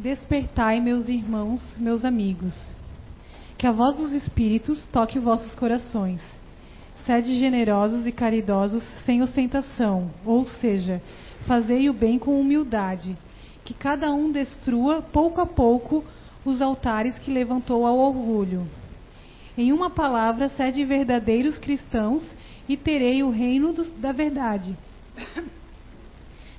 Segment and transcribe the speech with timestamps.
[0.00, 2.58] Despertai, meus irmãos, meus amigos.
[3.58, 6.22] Que a voz dos Espíritos toque vossos corações.
[7.04, 11.02] Sede generosos e caridosos sem ostentação, ou seja,
[11.46, 13.14] fazei o bem com humildade.
[13.62, 16.02] Que cada um destrua pouco a pouco
[16.46, 18.66] os altares que levantou ao orgulho.
[19.54, 22.24] Em uma palavra, sede verdadeiros cristãos
[22.66, 24.74] e terei o reino do, da verdade.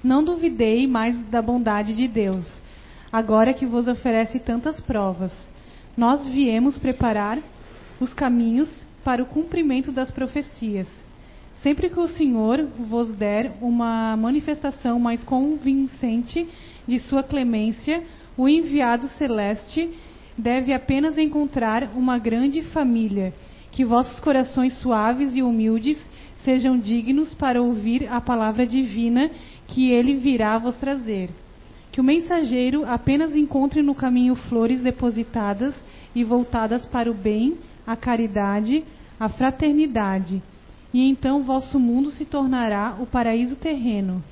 [0.03, 2.61] Não duvidei mais da bondade de Deus,
[3.11, 5.33] agora que vos oferece tantas provas.
[5.97, 7.39] Nós viemos preparar
[7.99, 10.87] os caminhos para o cumprimento das profecias.
[11.61, 16.47] Sempre que o Senhor vos der uma manifestação mais convincente
[16.87, 18.03] de sua clemência,
[18.37, 19.89] o enviado celeste
[20.37, 23.33] deve apenas encontrar uma grande família,
[23.71, 26.01] que vossos corações suaves e humildes
[26.43, 29.29] sejam dignos para ouvir a palavra divina
[29.67, 31.29] que ele virá vos trazer.
[31.91, 35.75] Que o mensageiro apenas encontre no caminho flores depositadas
[36.15, 38.83] e voltadas para o bem, a caridade,
[39.19, 40.41] a fraternidade,
[40.93, 44.23] e então vosso mundo se tornará o paraíso terreno.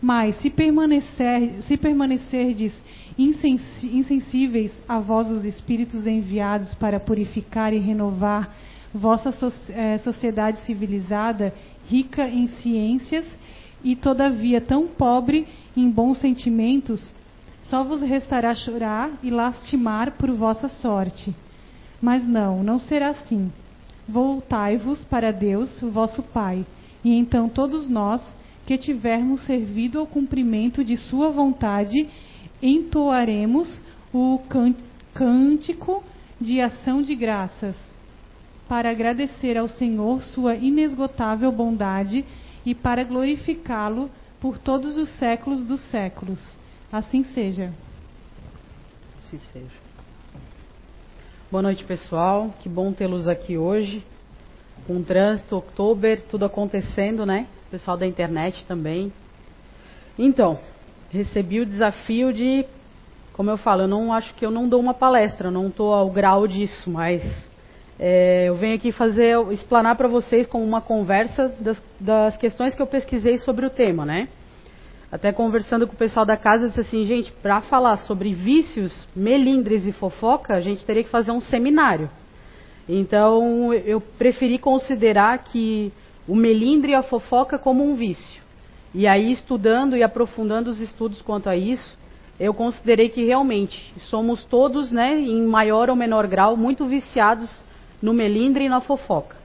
[0.00, 2.72] Mas se, permanecer, se permanecerdes
[3.18, 8.52] insensíveis à voz dos Espíritos enviados para purificar e renovar
[8.92, 9.30] vossa
[9.70, 11.54] eh, sociedade civilizada,
[11.86, 13.24] rica em ciências
[13.84, 17.06] e todavia tão pobre em bons sentimentos,
[17.62, 21.34] só vos restará chorar e lastimar por vossa sorte.
[22.00, 23.50] Mas não, não será assim.
[24.08, 26.66] Voltai-vos para Deus, vosso Pai,
[27.04, 32.08] e então todos nós que tivermos servido ao cumprimento de Sua vontade,
[32.62, 33.80] entoaremos
[34.12, 34.40] o
[35.14, 36.02] cântico
[36.40, 37.76] de ação de graças,
[38.68, 42.24] para agradecer ao Senhor Sua inesgotável bondade
[42.64, 44.10] e para glorificá-lo
[44.40, 46.40] por todos os séculos dos séculos.
[46.90, 47.72] Assim seja.
[49.20, 49.82] Assim seja.
[51.50, 52.54] Boa noite, pessoal.
[52.60, 54.04] Que bom tê-los aqui hoje.
[54.86, 57.46] Com o trânsito, outubro, tudo acontecendo, né?
[57.72, 59.10] pessoal da internet também.
[60.18, 60.60] Então,
[61.10, 62.66] recebi o desafio de,
[63.32, 66.10] como eu falo, eu não acho que eu não dou uma palestra, não estou ao
[66.10, 67.50] grau disso, mas
[67.98, 72.82] é, eu venho aqui fazer, explanar para vocês como uma conversa das, das, questões que
[72.82, 74.28] eu pesquisei sobre o tema, né?
[75.10, 79.06] Até conversando com o pessoal da casa, eu disse assim, gente, para falar sobre vícios,
[79.14, 82.08] melindres e fofoca, a gente teria que fazer um seminário.
[82.88, 85.92] Então, eu preferi considerar que
[86.26, 88.42] o melindre e a fofoca como um vício.
[88.94, 91.96] E aí, estudando e aprofundando os estudos quanto a isso,
[92.40, 97.62] eu considerei que realmente somos todos, né, em maior ou menor grau, muito viciados
[98.02, 99.36] no melindre e na fofoca.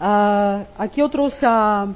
[0.00, 1.88] Uh, aqui eu trouxe a,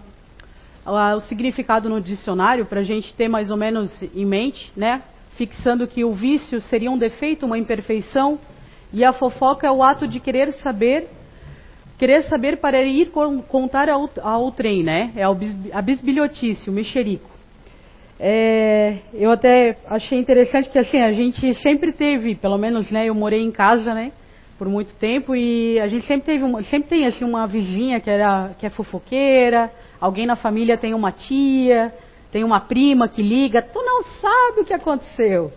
[0.84, 5.02] a, o significado no dicionário para a gente ter mais ou menos em mente, né?
[5.36, 8.38] Fixando que o vício seria um defeito, uma imperfeição,
[8.92, 11.08] e a fofoca é o ato de querer saber
[12.02, 13.12] Querer saber para ir
[13.46, 15.12] contar ao, ao trem, né?
[15.14, 17.30] É a bisbilhotice, o mexerico.
[18.19, 23.14] É, eu até achei interessante que assim, a gente sempre teve, pelo menos né, eu
[23.14, 24.10] morei em casa, né?
[24.58, 28.08] Por muito tempo e a gente sempre teve uma, sempre tem assim uma vizinha que
[28.08, 31.92] era que é fofoqueira, alguém na família tem uma tia,
[32.30, 35.52] tem uma prima que liga, tu não sabe o que aconteceu.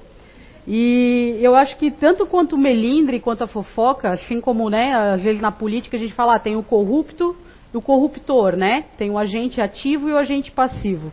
[0.67, 5.23] E eu acho que tanto quanto o melindre quanto a fofoca, assim como, né, às
[5.23, 7.35] vezes na política a gente fala, ah, tem o corrupto
[7.73, 8.85] e o corruptor, né?
[8.97, 11.11] Tem o agente ativo e o agente passivo.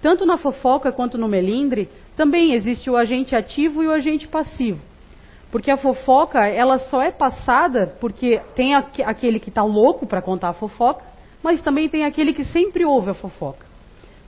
[0.00, 4.80] Tanto na fofoca quanto no melindre, também existe o agente ativo e o agente passivo.
[5.54, 10.48] Porque a fofoca, ela só é passada porque tem aquele que está louco para contar
[10.48, 11.04] a fofoca,
[11.44, 13.64] mas também tem aquele que sempre ouve a fofoca.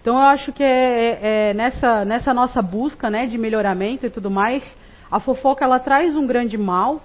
[0.00, 4.10] Então eu acho que é, é, é, nessa, nessa nossa busca né, de melhoramento e
[4.10, 4.62] tudo mais,
[5.10, 7.02] a fofoca ela traz um grande mal,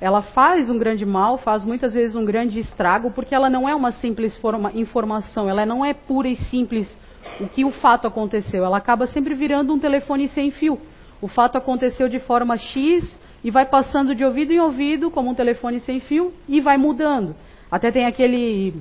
[0.00, 3.74] ela faz um grande mal, faz muitas vezes um grande estrago, porque ela não é
[3.76, 6.92] uma simples forma, informação, ela não é pura e simples
[7.38, 10.76] o que o fato aconteceu, ela acaba sempre virando um telefone sem fio.
[11.22, 15.34] O fato aconteceu de forma X e vai passando de ouvido em ouvido, como um
[15.34, 17.34] telefone sem fio, e vai mudando.
[17.70, 18.74] Até tem aquele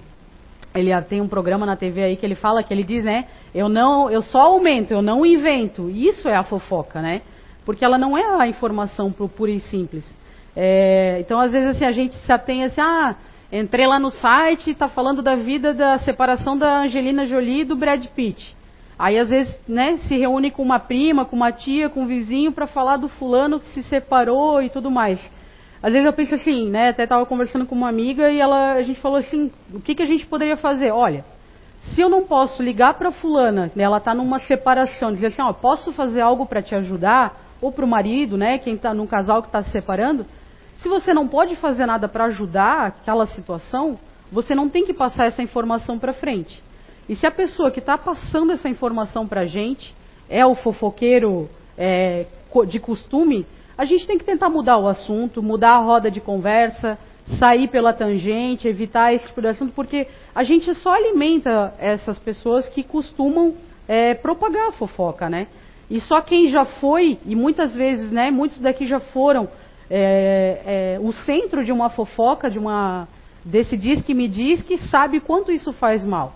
[0.74, 3.26] ele tem um programa na TV aí que ele fala que ele diz, né?
[3.54, 5.90] Eu não, eu só aumento, eu não invento.
[5.90, 7.22] Isso é a fofoca, né?
[7.66, 10.06] Porque ela não é a informação pura e simples.
[10.56, 13.16] É, então, às vezes, assim, a gente se atém assim, ah,
[13.52, 17.76] entrei lá no site está falando da vida da separação da Angelina Jolie e do
[17.76, 18.56] Brad Pitt.
[19.00, 22.52] Aí, às vezes, né, se reúne com uma prima, com uma tia, com um vizinho
[22.52, 25.20] para falar do fulano que se separou e tudo mais.
[25.82, 26.90] Às vezes eu penso assim, né?
[26.90, 30.04] Até estava conversando com uma amiga e ela, a gente falou assim, o que, que
[30.04, 30.92] a gente poderia fazer?
[30.92, 31.24] Olha,
[31.82, 35.54] se eu não posso ligar para fulana, né, ela está numa separação, dizer assim, ó,
[35.54, 37.50] posso fazer algo para te ajudar?
[37.62, 40.26] ou para o marido, né, quem está num casal que está se separando,
[40.78, 44.00] se você não pode fazer nada para ajudar aquela situação,
[44.32, 46.64] você não tem que passar essa informação para frente.
[47.10, 49.96] E se a pessoa que está passando essa informação para a gente
[50.30, 52.28] é o fofoqueiro é,
[52.68, 57.00] de costume, a gente tem que tentar mudar o assunto, mudar a roda de conversa,
[57.40, 62.70] sair pela tangente, evitar esse tipo de assunto, porque a gente só alimenta essas pessoas
[62.70, 63.56] que costumam
[63.88, 65.48] é, propagar a fofoca, né?
[65.90, 69.50] E só quem já foi, e muitas vezes, né, muitos daqui já foram
[69.90, 73.08] é, é, o centro de uma fofoca, de uma
[73.44, 76.36] desse diz que me diz que sabe quanto isso faz mal.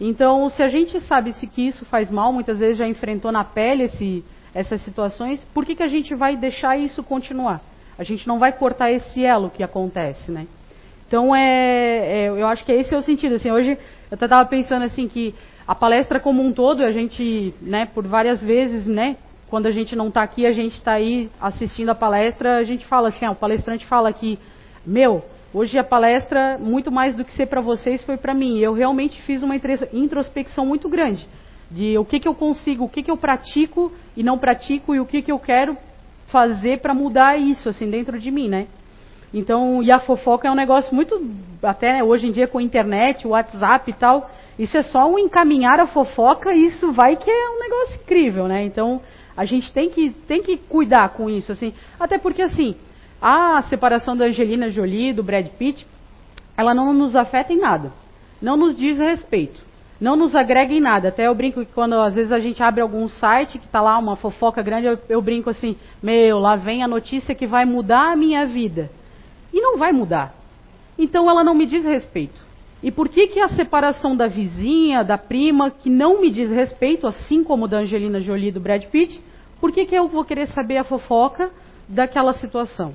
[0.00, 3.44] Então, se a gente sabe se que isso faz mal, muitas vezes já enfrentou na
[3.44, 4.24] pele esse,
[4.54, 7.60] essas situações, por que, que a gente vai deixar isso continuar?
[7.98, 10.46] A gente não vai cortar esse elo que acontece, né?
[11.06, 13.34] Então, é, é eu acho que esse é o sentido.
[13.34, 13.78] Assim, hoje
[14.10, 15.34] eu estava pensando assim que
[15.66, 19.16] a palestra como um todo, a gente, né, por várias vezes, né,
[19.48, 22.86] quando a gente não está aqui, a gente está aí assistindo a palestra, a gente
[22.86, 24.38] fala assim, ó, o palestrante fala aqui,
[24.84, 25.22] meu,
[25.54, 28.58] hoje a palestra, muito mais do que ser para vocês, foi para mim.
[28.58, 29.54] Eu realmente fiz uma
[29.92, 31.26] introspecção muito grande
[31.70, 35.00] de o que, que eu consigo, o que, que eu pratico e não pratico e
[35.00, 35.76] o que, que eu quero
[36.26, 38.66] fazer para mudar isso, assim, dentro de mim, né?
[39.32, 41.18] Então, e a fofoca é um negócio muito,
[41.62, 45.80] até hoje em dia com a internet, WhatsApp e tal, isso é só um encaminhar
[45.80, 48.62] a fofoca e isso vai que é um negócio incrível, né?
[48.64, 49.00] Então,
[49.34, 51.72] a gente tem que, tem que cuidar com isso, assim.
[51.98, 52.76] Até porque, assim,
[53.22, 55.86] a separação da Angelina Jolie, do Brad Pitt,
[56.56, 57.92] ela não nos afeta em nada.
[58.40, 59.62] Não nos diz respeito.
[60.00, 61.08] Não nos agrega em nada.
[61.08, 63.96] Até eu brinco que quando às vezes a gente abre algum site que está lá
[63.96, 68.10] uma fofoca grande, eu, eu brinco assim, meu, lá vem a notícia que vai mudar
[68.10, 68.90] a minha vida.
[69.54, 70.34] E não vai mudar.
[70.98, 72.42] Então ela não me diz respeito.
[72.82, 77.06] E por que, que a separação da vizinha, da prima, que não me diz respeito,
[77.06, 79.22] assim como da Angelina Jolie e do Brad Pitt,
[79.60, 81.48] por que, que eu vou querer saber a fofoca
[81.88, 82.92] daquela situação?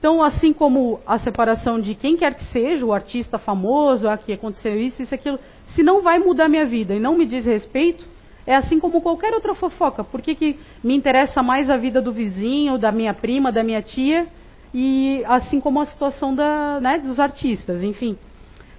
[0.00, 4.32] Então, assim como a separação de quem quer que seja, o artista famoso, ah, que
[4.32, 8.02] aconteceu isso, isso, aquilo, se não vai mudar minha vida e não me diz respeito,
[8.46, 10.02] é assim como qualquer outra fofoca.
[10.02, 13.82] Por que, que me interessa mais a vida do vizinho, da minha prima, da minha
[13.82, 14.26] tia,
[14.72, 18.16] e assim como a situação da, né, dos artistas, enfim.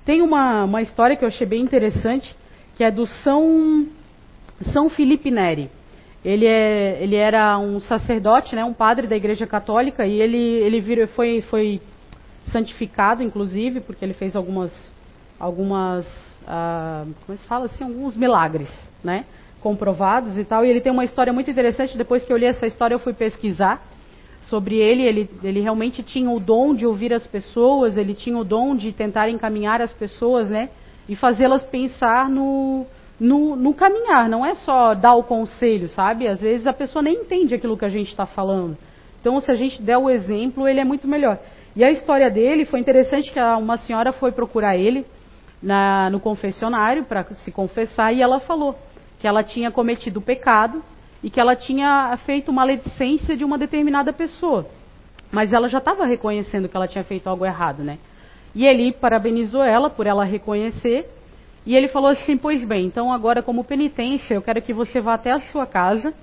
[0.04, 2.36] Tem uma, uma história que eu achei bem interessante,
[2.76, 3.86] que é do São,
[4.74, 5.70] São Felipe Neri.
[6.24, 10.80] Ele, é, ele era um sacerdote, né, um padre da Igreja Católica, e ele, ele
[10.80, 11.82] virou, foi, foi
[12.44, 14.72] santificado, inclusive, porque ele fez algumas,
[15.40, 16.06] algumas
[16.48, 18.70] ah, como se fala assim, alguns milagres,
[19.04, 19.26] né,
[19.62, 20.66] comprovados e tal.
[20.66, 21.98] E ele tem uma história muito interessante.
[21.98, 23.82] Depois que eu li essa história, eu fui pesquisar
[24.44, 28.44] sobre ele, ele, ele realmente tinha o dom de ouvir as pessoas, ele tinha o
[28.44, 30.70] dom de tentar encaminhar as pessoas, né?
[31.08, 32.86] E fazê-las pensar no,
[33.22, 36.28] no, no, caminhar, não é só dar o conselho, sabe?
[36.28, 38.76] Às vezes a pessoa nem entende aquilo que a gente está falando.
[39.20, 41.38] Então, se a gente der o exemplo, ele é muito melhor.
[41.76, 45.06] E a história dele foi interessante que uma senhora foi procurar ele
[45.62, 48.76] na, no confessionário para se confessar e ela falou
[49.20, 50.84] que ela tinha cometido pecado
[51.22, 54.66] e que ela tinha feito maledicência de uma determinada pessoa.
[55.32, 58.00] Mas ela já estava reconhecendo que ela tinha feito algo errado, né?
[58.56, 61.08] E ele parabenizou ela por ela reconhecer.
[61.66, 65.14] E ele falou assim: Pois bem, então agora, como penitência, eu quero que você vá
[65.14, 66.14] até a sua casa,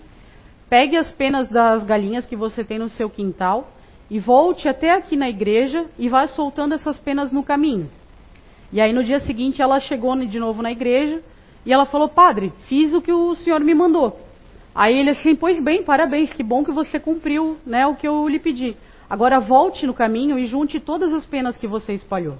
[0.68, 3.68] pegue as penas das galinhas que você tem no seu quintal
[4.10, 7.88] e volte até aqui na igreja e vá soltando essas penas no caminho.
[8.72, 11.22] E aí no dia seguinte ela chegou de novo na igreja
[11.64, 14.18] e ela falou: Padre, fiz o que o senhor me mandou.
[14.74, 18.28] Aí ele assim, pois bem, parabéns, que bom que você cumpriu né, o que eu
[18.28, 18.76] lhe pedi.
[19.10, 22.36] Agora volte no caminho e junte todas as penas que você espalhou.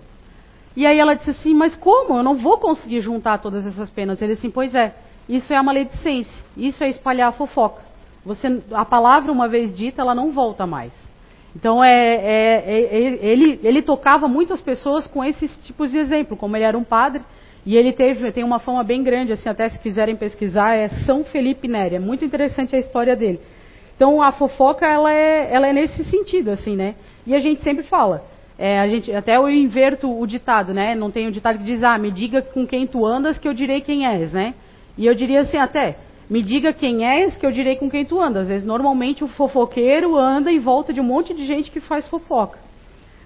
[0.79, 2.17] E aí ela disse assim, mas como?
[2.17, 4.23] Eu não vou conseguir juntar todas essas penas.
[4.23, 4.95] Ele assim, pois é,
[5.29, 7.83] isso é a maledicência, isso é espalhar a fofoca.
[8.25, 10.93] Você, a palavra uma vez dita, ela não volta mais.
[11.57, 16.37] Então é, é, é, é ele, ele tocava muitas pessoas com esses tipos de exemplo,
[16.37, 17.25] como ele era um padre,
[17.67, 21.25] e ele teve, tem uma fama bem grande, assim, até se quiserem pesquisar, é São
[21.25, 21.97] Felipe Neri.
[21.97, 23.41] É muito interessante a história dele.
[23.97, 26.95] Então a fofoca, ela é, ela é nesse sentido, assim, né?
[27.27, 28.38] E a gente sempre fala.
[28.59, 30.95] É, a gente, até eu inverto o ditado, né?
[30.95, 33.55] Não tem um ditado que diz, ah, me diga com quem tu andas que eu
[33.55, 34.55] direi quem és, né?
[34.97, 35.97] E eu diria assim até,
[36.29, 38.43] me diga quem és que eu direi com quem tu andas.
[38.43, 42.07] Às vezes, normalmente, o fofoqueiro anda em volta de um monte de gente que faz
[42.09, 42.59] fofoca.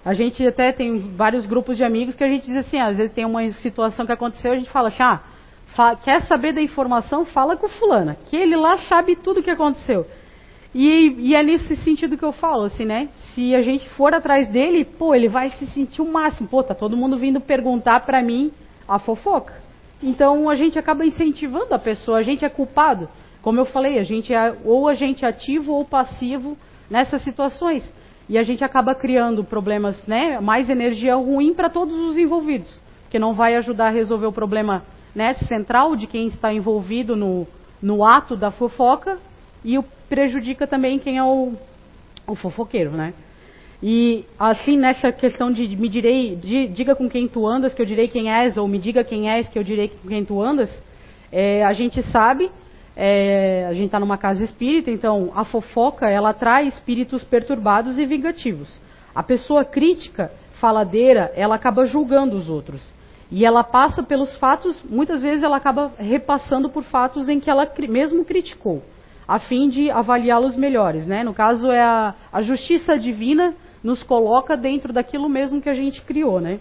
[0.05, 3.13] A gente até tem vários grupos de amigos que a gente diz assim, às vezes
[3.13, 7.69] tem uma situação que aconteceu, a gente fala fa quer saber da informação, fala com
[7.69, 10.05] fulana, que ele lá sabe tudo o que aconteceu.
[10.73, 13.09] E, e, é nesse sentido que eu falo, assim, né?
[13.33, 16.47] Se a gente for atrás dele, pô, ele vai se sentir o máximo.
[16.47, 18.51] Pô, tá todo mundo vindo perguntar para mim
[18.87, 19.61] a fofoca.
[20.01, 23.07] Então a gente acaba incentivando a pessoa, a gente é culpado.
[23.41, 26.57] Como eu falei, a gente é ou a gente é ativo ou passivo
[26.89, 27.93] nessas situações.
[28.27, 33.19] E a gente acaba criando problemas, né, mais energia ruim para todos os envolvidos, que
[33.19, 37.45] não vai ajudar a resolver o problema né, central de quem está envolvido no,
[37.81, 39.19] no ato da fofoca
[39.63, 41.53] e o prejudica também quem é o,
[42.27, 43.13] o fofoqueiro, né?
[43.81, 47.85] E assim nessa questão de me direi, de, diga com quem tu andas que eu
[47.85, 50.81] direi quem és, ou me diga quem és que eu direi com quem tu andas,
[51.31, 52.49] é, a gente sabe,
[52.95, 58.05] é, a gente está numa casa espírita, então a fofoca ela atrai espíritos perturbados e
[58.05, 58.69] vingativos.
[59.13, 62.93] A pessoa crítica, faladeira, ela acaba julgando os outros.
[63.29, 67.69] E ela passa pelos fatos, muitas vezes ela acaba repassando por fatos em que ela
[67.89, 68.83] mesmo criticou,
[69.27, 71.07] a fim de avaliá-los melhores.
[71.07, 71.23] Né?
[71.23, 73.53] No caso, é a, a justiça divina
[73.83, 76.59] nos coloca dentro daquilo mesmo que a gente criou, né?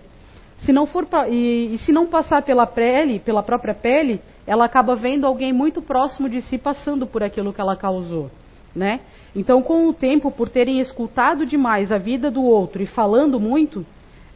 [0.59, 4.95] Se não for e, e, se não passar pela pele, pela própria pele, ela acaba
[4.95, 8.31] vendo alguém muito próximo de si passando por aquilo que ela causou,
[8.75, 9.01] né?
[9.35, 13.85] Então, com o tempo, por terem escutado demais a vida do outro e falando muito,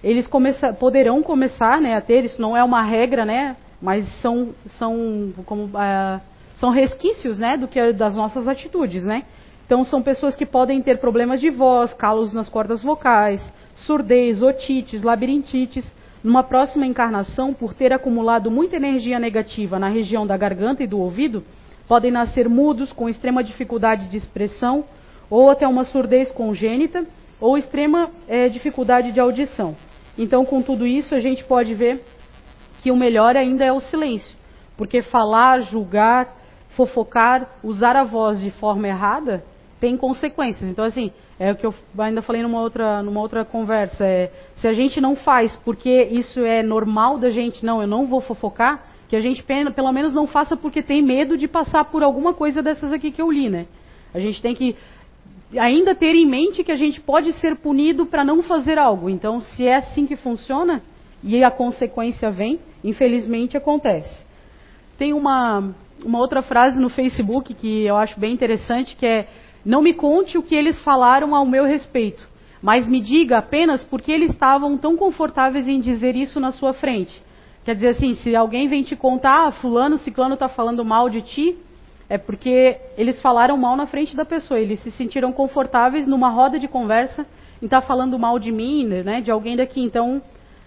[0.02, 2.24] eles começa, poderão começar, né, a ter.
[2.24, 3.56] Isso não é uma regra, né?
[3.80, 6.20] Mas são são como uh,
[6.56, 9.24] são resquícios, né, do que das nossas atitudes, né?
[9.66, 13.40] Então, são pessoas que podem ter problemas de voz, calos nas cordas vocais,
[13.76, 15.92] surdez, otites, labirintites.
[16.22, 20.98] Numa próxima encarnação, por ter acumulado muita energia negativa na região da garganta e do
[20.98, 21.44] ouvido,
[21.88, 24.84] podem nascer mudos, com extrema dificuldade de expressão,
[25.28, 27.04] ou até uma surdez congênita,
[27.40, 29.76] ou extrema é, dificuldade de audição.
[30.16, 32.04] Então, com tudo isso, a gente pode ver
[32.82, 34.36] que o melhor ainda é o silêncio,
[34.76, 36.35] porque falar, julgar,
[36.76, 39.42] fofocar, usar a voz de forma errada
[39.80, 40.68] tem consequências.
[40.70, 44.06] Então, assim, é o que eu ainda falei numa outra, numa outra conversa.
[44.06, 48.06] É, se a gente não faz porque isso é normal da gente, não, eu não
[48.06, 52.02] vou fofocar, que a gente pelo menos não faça porque tem medo de passar por
[52.02, 53.66] alguma coisa dessas aqui que eu li, né?
[54.12, 54.74] A gente tem que
[55.56, 59.08] ainda ter em mente que a gente pode ser punido para não fazer algo.
[59.08, 60.82] Então, se é assim que funciona
[61.22, 64.26] e a consequência vem, infelizmente acontece.
[64.98, 65.74] Tem uma,
[66.04, 69.28] uma outra frase no Facebook que eu acho bem interessante, que é
[69.64, 72.26] não me conte o que eles falaram ao meu respeito,
[72.62, 77.20] mas me diga apenas porque eles estavam tão confortáveis em dizer isso na sua frente.
[77.64, 81.20] Quer dizer assim, se alguém vem te contar, ah, fulano, ciclano está falando mal de
[81.20, 81.58] ti,
[82.08, 86.60] é porque eles falaram mal na frente da pessoa, eles se sentiram confortáveis numa roda
[86.60, 87.26] de conversa
[87.60, 89.82] em estar tá falando mal de mim, né, de alguém daqui.
[89.82, 90.22] Então,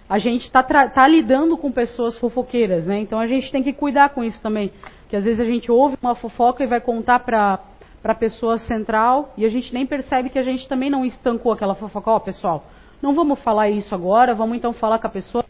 [0.09, 2.97] a gente está tá lidando com pessoas fofoqueiras, né?
[2.97, 4.71] Então a gente tem que cuidar com isso também.
[5.09, 7.59] Que às vezes a gente ouve uma fofoca e vai contar para
[8.01, 11.51] para a pessoa central e a gente nem percebe que a gente também não estancou
[11.51, 12.11] aquela fofoca.
[12.11, 12.63] Ó, oh, pessoal,
[13.01, 15.45] não vamos falar isso agora, vamos então falar com a pessoa.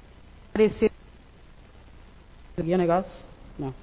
[0.52, 0.92] Parecer.
[2.58, 3.12] o negócio?
[3.58, 3.74] Não.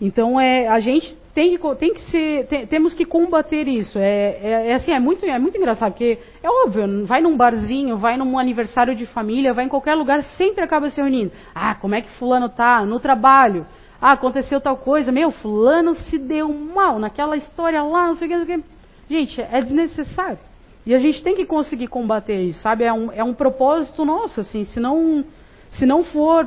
[0.00, 3.98] Então é, a gente tem que, tem que ser, tem, temos que combater isso.
[3.98, 7.96] É, é, é, assim, é muito, é muito engraçado, porque é óbvio, vai num barzinho,
[7.96, 11.32] vai num aniversário de família, vai em qualquer lugar, sempre acaba se reunindo.
[11.54, 12.84] Ah, como é que fulano tá?
[12.84, 13.66] No trabalho.
[14.06, 18.30] Ah, aconteceu tal coisa, meu, fulano se deu mal naquela história lá, não sei o
[18.30, 18.68] que, não sei o que.
[19.08, 20.38] Gente, é desnecessário.
[20.84, 22.84] E a gente tem que conseguir combater isso, sabe?
[22.84, 25.24] É um, é um propósito nosso, assim, se não,
[25.70, 26.46] se não for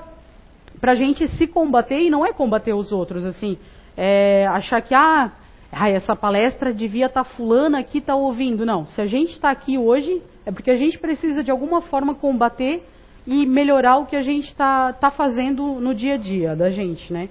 [0.80, 3.58] pra gente se combater, e não é combater os outros, assim,
[3.98, 5.32] é achar que, ah,
[5.72, 8.68] essa palestra devia estar tá fulana aqui, tá ouvindo.
[8.68, 12.14] Não, se a gente está aqui hoje, é porque a gente precisa de alguma forma
[12.14, 12.88] combater
[13.26, 17.12] e melhorar o que a gente está tá fazendo no dia a dia da gente,
[17.12, 17.28] né?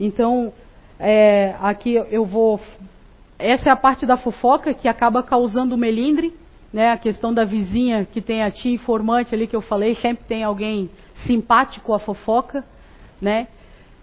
[0.00, 0.50] Então,
[0.98, 2.58] é, aqui eu vou.
[3.38, 6.34] Essa é a parte da fofoca que acaba causando melindre,
[6.72, 6.90] né?
[6.90, 10.42] A questão da vizinha que tem a tia informante ali que eu falei, sempre tem
[10.42, 10.88] alguém
[11.26, 12.64] simpático à fofoca,
[13.20, 13.46] né?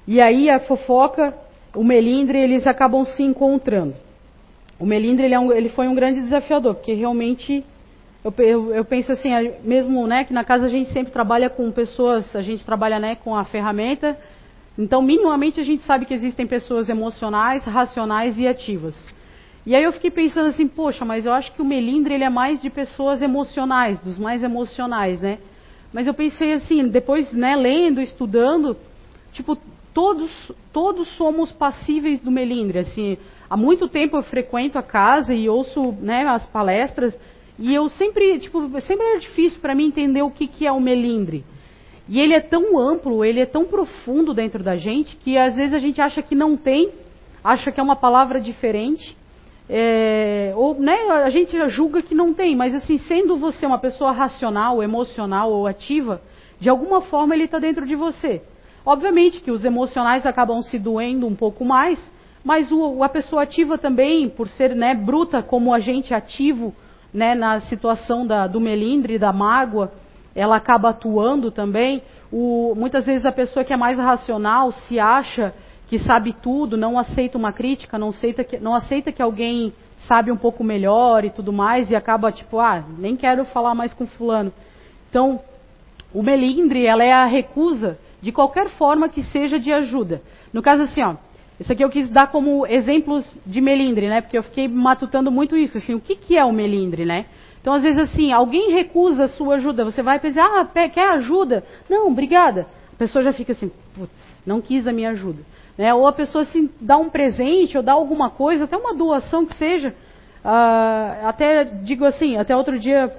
[0.07, 1.33] E aí a fofoca,
[1.75, 3.95] o melindre, eles acabam se encontrando.
[4.79, 7.65] O melindre ele, é um, ele foi um grande desafiador, porque realmente
[8.23, 9.29] eu, eu, eu, penso assim,
[9.63, 13.15] mesmo né, que na casa a gente sempre trabalha com pessoas, a gente trabalha né,
[13.15, 14.17] com a ferramenta
[14.77, 18.95] então, minimamente, a gente sabe que existem pessoas emocionais, racionais e ativas.
[19.65, 22.29] E aí eu fiquei pensando assim, poxa, mas eu acho que o melindre ele é
[22.29, 25.39] mais de pessoas emocionais, dos mais emocionais, né?
[25.91, 28.77] Mas eu pensei assim, depois, né, lendo, estudando,
[29.33, 29.57] tipo,
[29.93, 33.17] todos, todos somos passíveis do melindre, assim.
[33.49, 37.17] Há muito tempo eu frequento a casa e ouço, né, as palestras
[37.59, 40.79] e eu sempre, tipo, sempre era difícil para mim entender o que, que é o
[40.79, 41.43] melindre.
[42.09, 45.73] E ele é tão amplo, ele é tão profundo dentro da gente que às vezes
[45.73, 46.91] a gente acha que não tem,
[47.43, 49.15] acha que é uma palavra diferente,
[49.69, 54.11] é, ou né, a gente julga que não tem, mas assim, sendo você uma pessoa
[54.11, 56.21] racional, emocional ou ativa,
[56.59, 58.41] de alguma forma ele está dentro de você.
[58.85, 62.11] Obviamente que os emocionais acabam se doendo um pouco mais,
[62.43, 66.73] mas o, a pessoa ativa também, por ser né, bruta como agente ativo
[67.13, 69.91] né, na situação da, do melindre, da mágoa,
[70.37, 72.03] ela acaba atuando também.
[72.31, 75.53] O, muitas vezes a pessoa que é mais racional se acha
[75.87, 80.31] que sabe tudo, não aceita uma crítica, não aceita que, não aceita que alguém sabe
[80.31, 84.05] um pouco melhor e tudo mais, e acaba tipo, ah, nem quero falar mais com
[84.05, 84.53] fulano.
[85.09, 85.39] Então,
[86.13, 90.21] o melindre, ela é a recusa de qualquer forma que seja de ajuda.
[90.53, 91.15] No caso assim, ó,
[91.59, 94.21] isso aqui eu quis dar como exemplos de melindre, né?
[94.21, 97.25] Porque eu fiquei matutando muito isso, assim, o que, que é o melindre, né?
[97.67, 101.65] Então, às vezes, assim, alguém recusa a sua ajuda, você vai pensar, ah, quer ajuda?
[101.89, 102.65] Não, obrigada.
[102.93, 104.09] A pessoa já fica assim, putz,
[104.45, 105.41] não quis a minha ajuda.
[105.77, 105.93] Né?
[105.93, 109.53] Ou a pessoa assim, dá um presente ou dá alguma coisa, até uma doação que
[109.55, 109.89] seja.
[109.89, 113.13] Uh, até digo assim, até outro dia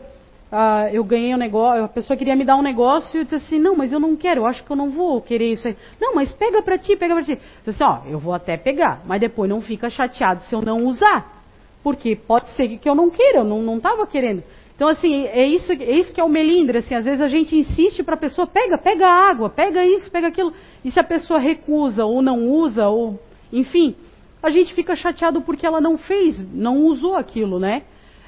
[0.50, 3.34] uh, eu ganhei um negócio, a pessoa queria me dar um negócio e eu disse
[3.34, 5.76] assim, não, mas eu não quero, eu acho que eu não vou querer isso aí.
[6.00, 7.32] Não, mas pega para ti, pega para ti.
[7.32, 10.62] Eu disse assim, ó, eu vou até pegar, mas depois não fica chateado se eu
[10.62, 11.37] não usar.
[11.82, 14.42] Porque pode ser que eu não queira, eu não estava querendo.
[14.78, 17.56] Então, assim, é isso, é isso que é o melindre, assim, às vezes a gente
[17.56, 20.52] insiste para a pessoa, pega, pega água, pega isso, pega aquilo.
[20.84, 23.18] E se a pessoa recusa ou não usa, ou,
[23.52, 23.96] enfim,
[24.40, 27.82] a gente fica chateado porque ela não fez, não usou aquilo, né?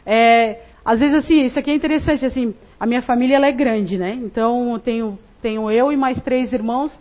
[0.05, 3.97] É, às vezes, assim, isso aqui é interessante, assim, a minha família ela é grande,
[3.97, 4.19] né?
[4.21, 6.93] Então, eu tenho, tenho eu e mais três irmãos.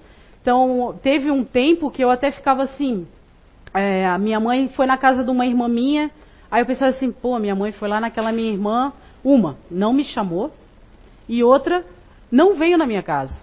[0.43, 3.07] Então, teve um tempo que eu até ficava assim,
[3.73, 6.11] é, a minha mãe foi na casa de uma irmã minha,
[6.49, 10.03] aí eu pensava assim, pô, minha mãe foi lá naquela minha irmã, uma, não me
[10.03, 10.51] chamou,
[11.27, 11.85] e outra,
[12.31, 13.35] não veio na minha casa.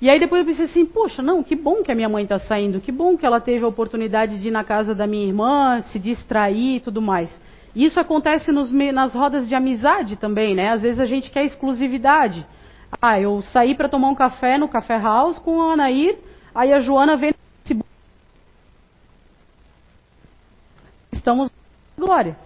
[0.00, 2.38] E aí depois eu pensei assim, poxa, não, que bom que a minha mãe está
[2.38, 5.80] saindo, que bom que ela teve a oportunidade de ir na casa da minha irmã,
[5.82, 7.34] se distrair e tudo mais.
[7.74, 10.72] Isso acontece nos, nas rodas de amizade também, né?
[10.72, 12.46] Às vezes a gente quer exclusividade.
[13.00, 16.18] Ah, eu saí para tomar um café no Café House com a Anair,
[16.54, 17.34] aí a Joana vem
[21.12, 21.50] estamos
[22.06, 22.36] glória.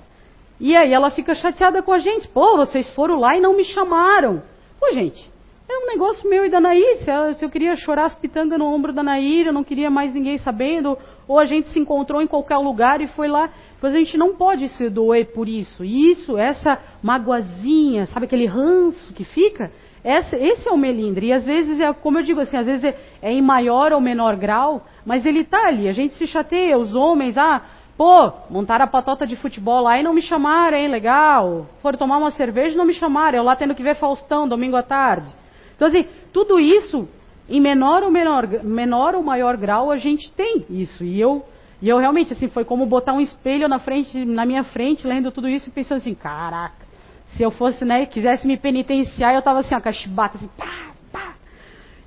[0.58, 2.26] E aí ela fica chateada com a gente.
[2.28, 4.42] Pô, vocês foram lá e não me chamaram.
[4.78, 5.30] Pô, gente,
[5.68, 6.96] é um negócio meu e da Nair.
[6.98, 9.90] Se, eu, se eu queria chorar as pitangas no ombro da Nair, eu não queria
[9.90, 10.98] mais ninguém sabendo.
[11.28, 13.50] Ou a gente se encontrou em qualquer lugar e foi lá.
[13.80, 15.84] Pois a gente não pode se doer por isso.
[15.84, 19.70] E isso, essa magoazinha, sabe aquele ranço que fica?
[20.04, 21.28] Esse, esse é o melindre.
[21.28, 24.00] E às vezes, é como eu digo assim, às vezes é, é em maior ou
[24.00, 25.88] menor grau, mas ele está ali.
[25.88, 27.62] A gente se chateia, os homens, ah,
[28.00, 30.88] Pô, montaram a patota de futebol lá e não me chamaram, hein?
[30.88, 31.66] Legal.
[31.82, 33.36] Foram tomar uma cerveja e não me chamaram.
[33.36, 35.28] Eu lá tendo que ver Faustão domingo à tarde.
[35.76, 37.06] Então, assim, tudo isso,
[37.46, 41.04] em menor ou, menor, menor ou maior grau, a gente tem isso.
[41.04, 41.44] E eu,
[41.82, 45.30] e eu realmente, assim, foi como botar um espelho na, frente, na minha frente, lendo
[45.30, 46.86] tudo isso e pensando assim, caraca,
[47.26, 51.34] se eu fosse, né, quisesse me penitenciar, eu tava assim, a cachibata, assim, pá, pá.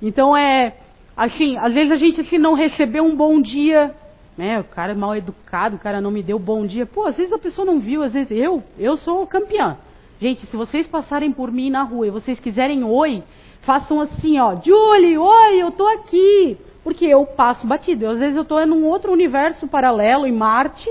[0.02, 0.74] Então, é,
[1.16, 3.94] assim, às vezes a gente, assim, não recebeu um bom dia
[4.36, 4.60] né?
[4.60, 6.86] O cara é mal educado, o cara não me deu bom dia.
[6.86, 9.76] Pô, às vezes a pessoa não viu, às vezes eu, eu sou campeã.
[10.20, 13.22] Gente, se vocês passarem por mim na rua e vocês quiserem oi,
[13.62, 16.56] façam assim, ó, Julie, oi, eu tô aqui.
[16.82, 18.06] Porque eu passo batido.
[18.06, 20.90] Às vezes eu tô num outro universo paralelo, em Marte,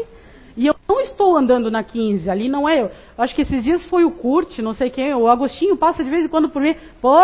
[0.56, 2.92] e eu não estou andando na 15, ali não é eu.
[3.18, 6.26] Acho que esses dias foi o Kurt, não sei quem, o Agostinho passa de vez
[6.26, 6.76] em quando por mim.
[7.02, 7.18] Pô,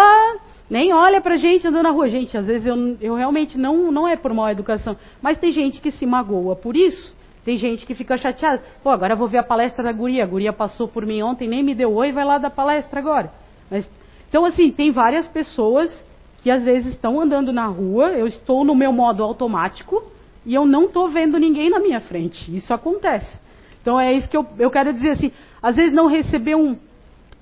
[0.69, 2.09] nem olha pra gente andando na rua.
[2.09, 4.95] Gente, às vezes eu, eu realmente não, não é por mal educação.
[5.21, 7.13] Mas tem gente que se magoa por isso.
[7.43, 8.61] Tem gente que fica chateada.
[8.83, 10.23] Pô, agora eu vou ver a palestra da guria.
[10.23, 13.31] A guria passou por mim ontem, nem me deu oi, vai lá da palestra agora.
[13.71, 13.89] Mas,
[14.27, 16.05] então, assim, tem várias pessoas
[16.43, 20.03] que às vezes estão andando na rua, eu estou no meu modo automático
[20.45, 22.55] e eu não estou vendo ninguém na minha frente.
[22.55, 23.39] Isso acontece.
[23.81, 25.31] Então é isso que eu, eu quero dizer assim.
[25.61, 26.77] Às vezes não receber um,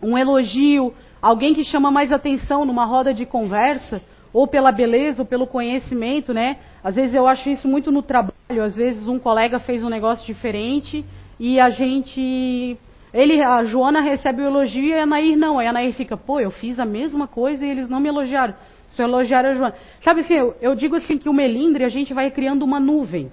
[0.01, 4.01] um elogio, alguém que chama mais atenção numa roda de conversa,
[4.33, 6.57] ou pela beleza, ou pelo conhecimento, né?
[6.83, 10.25] Às vezes eu acho isso muito no trabalho, às vezes um colega fez um negócio
[10.25, 11.05] diferente
[11.39, 12.77] e a gente.
[13.13, 15.57] Ele, a Joana recebe o elogio e a Nair não.
[15.57, 18.53] Aí a Nair fica, pô, eu fiz a mesma coisa e eles não me elogiaram.
[18.89, 19.75] Só elogiaram a Joana.
[20.01, 23.31] Sabe assim, eu, eu digo assim que o melindre a gente vai criando uma nuvem.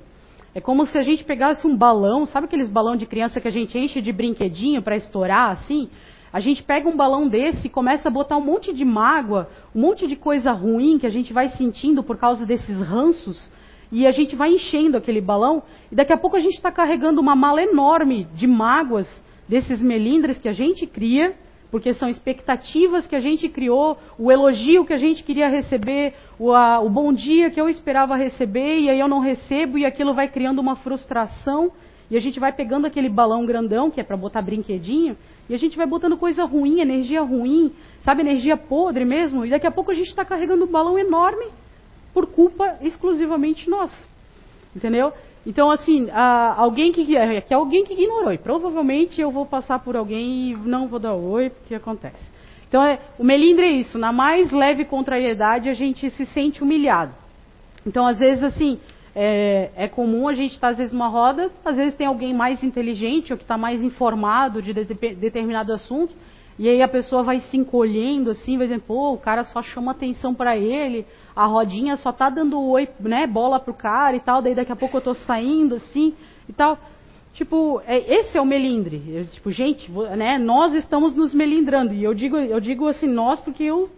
[0.55, 3.51] É como se a gente pegasse um balão, sabe aqueles balão de criança que a
[3.51, 5.89] gente enche de brinquedinho para estourar assim?
[6.35, 9.81] A gente pega um balão desse e começa a botar um monte de mágoa, um
[9.81, 13.49] monte de coisa ruim que a gente vai sentindo por causa desses ranços,
[13.93, 17.21] e a gente vai enchendo aquele balão, e daqui a pouco a gente está carregando
[17.21, 19.07] uma mala enorme de mágoas
[19.49, 21.37] desses melindres que a gente cria,
[21.71, 26.51] porque são expectativas que a gente criou, o elogio que a gente queria receber, o,
[26.51, 30.13] a, o bom dia que eu esperava receber, e aí eu não recebo, e aquilo
[30.13, 31.71] vai criando uma frustração,
[32.11, 35.17] e a gente vai pegando aquele balão grandão, que é para botar brinquedinho,
[35.49, 39.67] e a gente vai botando coisa ruim, energia ruim, sabe, energia podre mesmo, e daqui
[39.67, 41.47] a pouco a gente está carregando um balão enorme
[42.13, 44.07] por culpa exclusivamente nossa.
[44.75, 45.13] Entendeu?
[45.47, 46.09] Então, assim,
[46.57, 50.53] alguém que, é, que é alguém que ignorou, e provavelmente eu vou passar por alguém
[50.53, 52.33] e não vou dar oi, porque acontece.
[52.67, 57.15] Então, é, o melindre é isso, na mais leve contrariedade a gente se sente humilhado.
[57.87, 58.81] Então, às vezes, assim,
[59.15, 62.35] é, é comum a gente estar, tá, às vezes, numa roda, às vezes tem alguém
[62.35, 66.15] mais inteligente ou que está mais informado de, de, de determinado assunto,
[66.59, 69.93] e aí a pessoa vai se encolhendo assim, vai dizendo, pô, o cara só chama
[69.93, 74.41] atenção para ele, a rodinha só tá dando oi, né, bola pro cara e tal,
[74.41, 76.15] daí daqui a pouco eu tô saindo assim
[76.49, 76.79] e tal.
[77.33, 79.03] Tipo, é, esse é o melindre.
[79.09, 81.93] Eu, tipo, gente, né, nós estamos nos melindrando.
[81.93, 83.91] E eu digo, eu digo assim, nós, porque eu,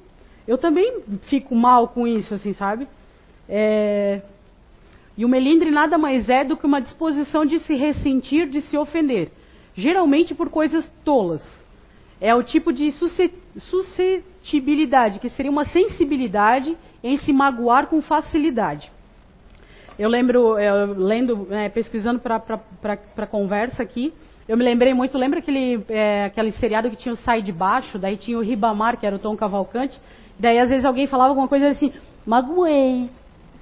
[0.49, 2.89] eu também fico mal com isso, assim, sabe?
[3.47, 4.23] É,
[5.17, 8.77] e o melindre nada mais é do que uma disposição de se ressentir, de se
[8.77, 9.31] ofender.
[9.75, 11.43] Geralmente por coisas tolas.
[12.21, 12.93] É o tipo de
[13.59, 18.91] suscetibilidade, que seria uma sensibilidade em se magoar com facilidade.
[19.99, 22.43] Eu lembro, eu, lendo, é, pesquisando para
[23.17, 24.13] a conversa aqui,
[24.47, 27.99] eu me lembrei muito, lembra aquele, é, aquele seriado que tinha o Sai de Baixo,
[27.99, 29.99] daí tinha o Ribamar, que era o Tom Cavalcante,
[30.39, 31.93] daí às vezes alguém falava alguma coisa assim,
[32.25, 33.11] magoei,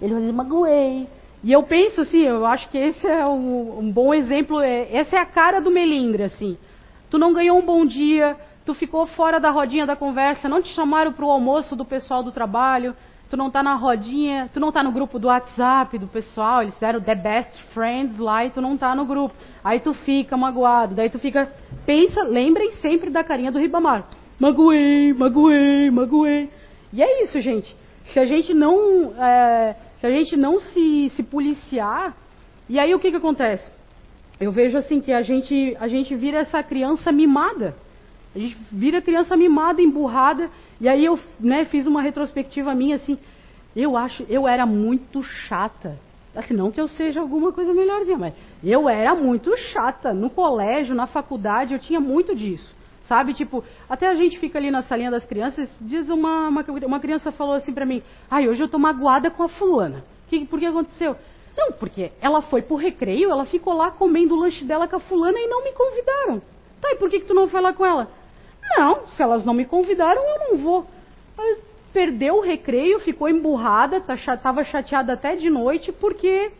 [0.02, 1.08] ele dizer magoei.
[1.44, 5.16] E eu penso assim, eu acho que esse é um, um bom exemplo, é, essa
[5.16, 6.56] é a cara do melindre, assim.
[7.10, 10.70] Tu não ganhou um bom dia, tu ficou fora da rodinha da conversa, não te
[10.70, 12.96] chamaram para o almoço do pessoal do trabalho,
[13.28, 16.72] tu não tá na rodinha, tu não tá no grupo do WhatsApp do pessoal, eles
[16.74, 19.34] fizeram The Best Friends lá e tu não tá no grupo.
[19.62, 21.52] Aí tu fica magoado, daí tu fica,
[21.84, 24.06] pensa, lembrem sempre da carinha do Ribamar.
[24.38, 26.48] Magoei, magoei, magoei.
[26.90, 27.76] E é isso, gente.
[28.12, 32.14] Se a gente não, é, se a gente não se, se policiar,
[32.68, 33.70] e aí o que que acontece?
[34.38, 37.74] Eu vejo assim que a gente, a gente vira essa criança mimada.
[38.36, 43.16] A gente vira criança mimada, emburrada, e aí eu né, fiz uma retrospectiva minha assim,
[43.74, 45.98] eu acho, eu era muito chata.
[46.36, 50.12] Assim, não que eu seja alguma coisa melhorzinha, mas eu era muito chata.
[50.12, 52.76] No colégio, na faculdade, eu tinha muito disso.
[53.08, 57.00] Sabe, tipo, até a gente fica ali na salinha das crianças, diz uma, uma, uma
[57.00, 60.02] criança falou assim pra mim, ai, hoje eu tô magoada com a fulana.
[60.26, 61.14] Que, por que aconteceu?
[61.56, 65.00] Não, porque ela foi pro recreio, ela ficou lá comendo o lanche dela com a
[65.00, 66.42] fulana e não me convidaram.
[66.80, 68.08] Tá, e por que, que tu não foi lá com ela?
[68.76, 70.86] Não, se elas não me convidaram, eu não vou.
[71.92, 76.50] Perdeu o recreio, ficou emburrada, tá chateada até de noite, porque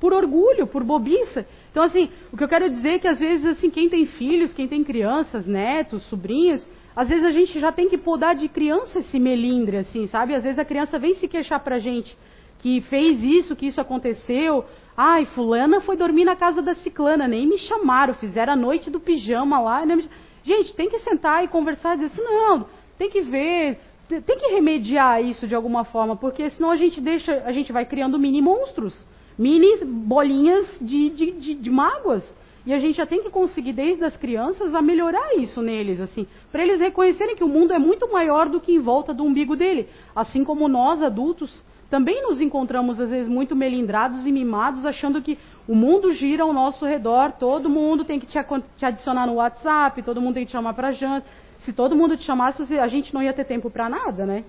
[0.00, 1.46] por orgulho, por bobiça.
[1.72, 4.52] Então, assim, o que eu quero dizer é que às vezes, assim, quem tem filhos,
[4.52, 8.98] quem tem crianças, netos, sobrinhos, às vezes a gente já tem que podar de criança
[8.98, 10.34] esse melindre, assim, sabe?
[10.34, 12.16] Às vezes a criança vem se queixar pra gente
[12.58, 14.64] que fez isso, que isso aconteceu.
[14.96, 19.00] Ai, fulana foi dormir na casa da ciclana, nem me chamaram, fizeram a noite do
[19.00, 19.84] pijama lá.
[19.86, 20.08] Me...
[20.44, 22.66] Gente, tem que sentar e conversar e dizer assim, não,
[22.98, 27.42] tem que ver, tem que remediar isso de alguma forma, porque senão a gente deixa,
[27.46, 29.04] a gente vai criando mini monstros,
[29.38, 32.24] mini bolinhas de, de, de, de mágoas.
[32.64, 36.26] E a gente já tem que conseguir, desde as crianças, a melhorar isso neles, assim,
[36.50, 39.56] para eles reconhecerem que o mundo é muito maior do que em volta do umbigo
[39.56, 39.88] dele.
[40.14, 45.36] Assim como nós, adultos, também nos encontramos, às vezes, muito melindrados e mimados, achando que
[45.66, 48.38] o mundo gira ao nosso redor, todo mundo tem que te,
[48.76, 51.26] te adicionar no WhatsApp, todo mundo tem que te chamar para janta.
[51.58, 54.44] Se todo mundo te chamasse, a gente não ia ter tempo para nada, né?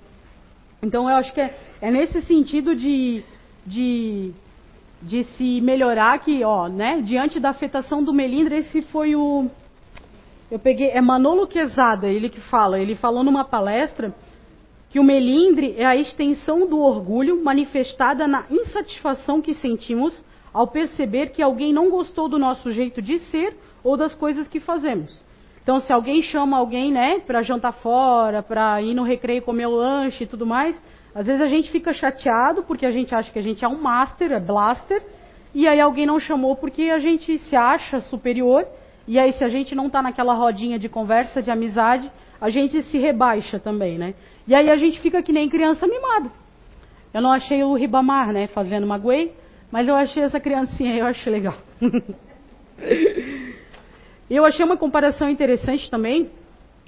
[0.82, 3.24] Então eu acho que é, é nesse sentido de,
[3.66, 4.34] de,
[5.04, 9.50] de se melhorar que, ó, né, diante da afetação do melindre, esse foi o.
[10.50, 14.14] Eu peguei, é Manolo Quezada, ele que fala, ele falou numa palestra
[14.90, 21.32] que o melindre é a extensão do orgulho manifestada na insatisfação que sentimos ao perceber
[21.32, 25.24] que alguém não gostou do nosso jeito de ser ou das coisas que fazemos.
[25.64, 29.76] Então, se alguém chama alguém, né, para jantar fora, para ir no recreio comer o
[29.76, 30.80] lanche e tudo mais,
[31.16, 33.80] às vezes a gente fica chateado porque a gente acha que a gente é um
[33.80, 35.04] master, é blaster,
[35.54, 38.66] e aí alguém não chamou porque a gente se acha superior,
[39.08, 42.82] e aí se a gente não está naquela rodinha de conversa, de amizade, a gente
[42.84, 44.16] se rebaixa também, né?
[44.48, 46.30] E aí a gente fica que nem criança mimada.
[47.14, 49.34] Eu não achei o Ribamar, né, fazendo magoei,
[49.72, 51.56] mas eu achei essa criancinha, eu achei legal.
[54.30, 56.32] eu achei uma comparação interessante também,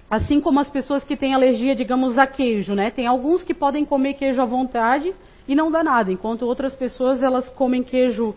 [0.09, 2.91] assim como as pessoas que têm alergia, digamos, a queijo, né?
[2.91, 5.13] Tem alguns que podem comer queijo à vontade
[5.47, 8.35] e não dá nada, enquanto outras pessoas elas comem queijo,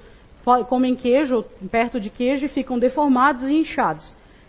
[0.68, 4.04] comem queijo perto de queijo e ficam deformados e inchados.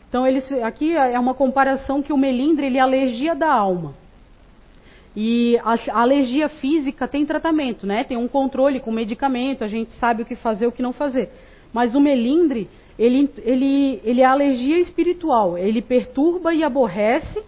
[0.08, 3.94] Então eles, aqui é uma comparação que o melindre ele é alergia da alma.
[5.16, 8.04] E a, a, alergia física tem tratamento, né?
[8.04, 11.30] Tem um controle com medicamento, a gente sabe o que fazer, o que não fazer.
[11.74, 17.42] Mas o melindre, ele, ele, ele é alergia espiritual, ele perturba e aborrece,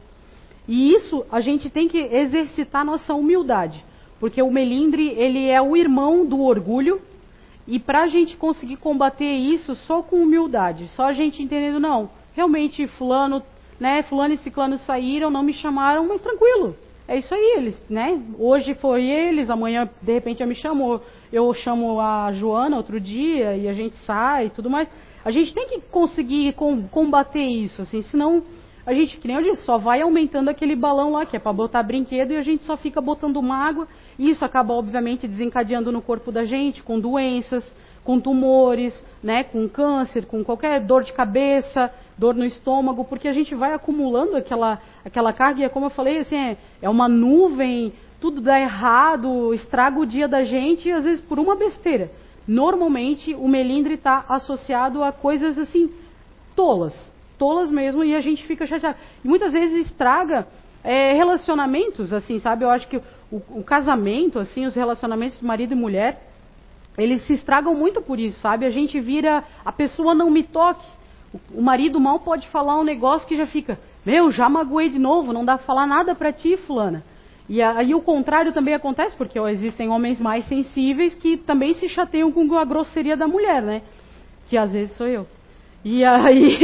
[0.66, 3.84] e isso a gente tem que exercitar nossa humildade.
[4.18, 7.02] Porque o melindre, ele é o irmão do orgulho,
[7.68, 12.10] e para a gente conseguir combater isso só com humildade, só a gente entendendo, não,
[12.34, 13.44] realmente fulano,
[13.78, 16.76] né, fulano e ciclano saíram, não me chamaram, mas tranquilo,
[17.10, 21.54] é isso aí, eles, né, hoje foi eles, amanhã de repente já me chamou, eu
[21.54, 24.88] chamo a Joana outro dia e a gente sai e tudo mais.
[25.24, 26.56] A gente tem que conseguir
[26.92, 28.44] combater isso, assim, senão
[28.86, 31.54] a gente, que nem eu disse, só vai aumentando aquele balão lá, que é para
[31.54, 36.02] botar brinquedo, e a gente só fica botando mágoa, e isso acaba, obviamente, desencadeando no
[36.02, 41.94] corpo da gente, com doenças, com tumores, né, com câncer, com qualquer dor de cabeça,
[42.18, 45.92] dor no estômago, porque a gente vai acumulando aquela, aquela carga, e é como eu
[45.92, 50.92] falei, assim, é, é uma nuvem, tudo dá errado, estraga o dia da gente, e
[50.92, 52.12] às vezes por uma besteira.
[52.48, 55.92] Normalmente, o melindre está associado a coisas, assim,
[56.56, 56.94] tolas,
[57.38, 58.98] tolas mesmo e a gente fica chateado.
[59.24, 60.48] E muitas vezes estraga
[60.84, 62.64] é, relacionamentos, assim, sabe?
[62.64, 66.28] Eu acho que o, o, casamento, assim, os relacionamentos de marido e mulher,
[66.98, 68.66] eles se estragam muito por isso, sabe?
[68.66, 70.86] A gente vira, a pessoa não me toque.
[71.34, 75.00] O, o marido mal pode falar um negócio que já fica, meu, já magoei de
[75.00, 77.04] novo, não dá pra falar nada pra ti, fulana.
[77.52, 82.32] E aí o contrário também acontece, porque existem homens mais sensíveis que também se chateiam
[82.32, 83.82] com a grosseria da mulher, né?
[84.48, 85.28] Que às vezes sou eu.
[85.84, 86.58] E aí.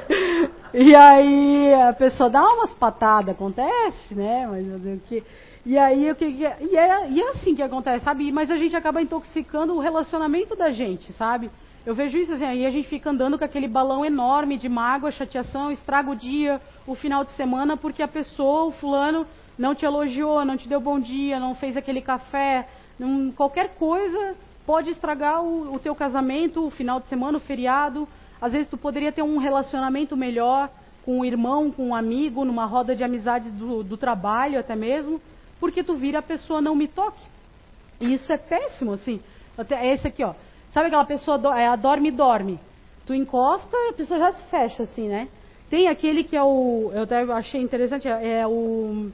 [0.72, 4.46] e aí a pessoa dá umas patadas, acontece, né?
[4.50, 5.22] Mas o que.
[5.66, 6.24] E aí o que.
[6.24, 8.32] E é, e é assim que acontece, sabe?
[8.32, 11.50] Mas a gente acaba intoxicando o relacionamento da gente, sabe?
[11.84, 15.10] Eu vejo isso assim, aí a gente fica andando com aquele balão enorme de mágoa,
[15.10, 19.26] chateação, estraga o dia, o final de semana, porque a pessoa, o fulano,
[19.60, 22.66] não te elogiou, não te deu bom dia, não fez aquele café,
[22.98, 28.08] não, qualquer coisa pode estragar o, o teu casamento, o final de semana, o feriado,
[28.40, 30.70] às vezes tu poderia ter um relacionamento melhor
[31.04, 35.20] com um irmão, com um amigo, numa roda de amizades do, do trabalho até mesmo,
[35.60, 37.22] porque tu vira a pessoa não me toque.
[38.00, 39.20] E isso é péssimo, assim.
[39.72, 40.32] É esse aqui, ó.
[40.72, 42.58] Sabe aquela pessoa, é a dorme dorme.
[43.04, 45.28] Tu encosta, a pessoa já se fecha, assim, né?
[45.68, 49.10] Tem aquele que é o, eu até achei interessante, é o,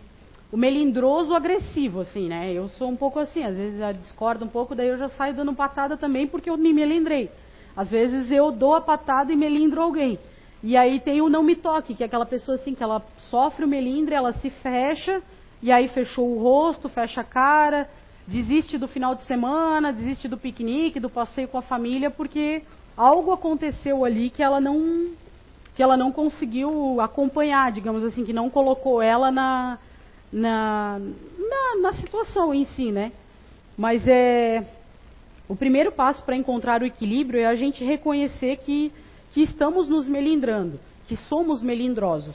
[0.51, 2.53] o melindroso agressivo, assim, né?
[2.53, 5.35] Eu sou um pouco assim, às vezes já discordo um pouco, daí eu já saio
[5.35, 7.31] dando patada também porque eu me melindrei.
[7.77, 10.19] Às vezes eu dou a patada e melindro alguém.
[10.63, 13.65] E aí tem o não me toque, que é aquela pessoa assim que ela sofre
[13.65, 15.23] o melindre, ela se fecha,
[15.63, 17.89] e aí fechou o rosto, fecha a cara,
[18.27, 22.63] desiste do final de semana, desiste do piquenique, do passeio com a família, porque
[22.97, 25.11] algo aconteceu ali que ela não
[25.75, 29.79] que ela não conseguiu acompanhar, digamos assim, que não colocou ela na,
[30.33, 33.13] na, na, na situação em si, né?
[33.77, 34.65] Mas é
[35.49, 38.93] o primeiro passo para encontrar o equilíbrio é a gente reconhecer que,
[39.33, 42.35] que estamos nos melindrando, que somos melindrosos.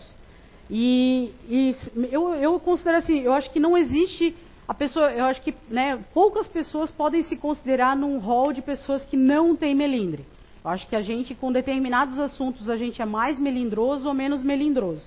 [0.69, 1.75] E, e
[2.09, 4.33] eu, eu, considero assim, eu acho que não existe
[4.65, 9.03] a pessoa, eu acho que né, poucas pessoas podem se considerar num rol de pessoas
[9.03, 10.25] que não têm melindre.
[10.63, 14.41] Eu acho que a gente, com determinados assuntos, a gente é mais melindroso ou menos
[14.41, 15.03] melindroso.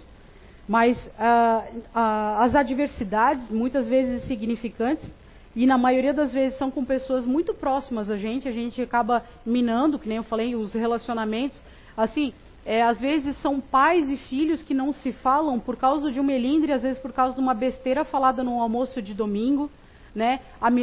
[0.68, 5.06] Mas ah, ah, as adversidades, muitas vezes significantes,
[5.54, 9.22] e na maioria das vezes são com pessoas muito próximas a gente, a gente acaba
[9.46, 11.60] minando, que nem eu falei, os relacionamentos.
[11.96, 12.32] Assim,
[12.66, 16.24] é, às vezes são pais e filhos que não se falam por causa de um
[16.24, 19.70] melindre, às vezes por causa de uma besteira falada no almoço de domingo,
[20.14, 20.40] né?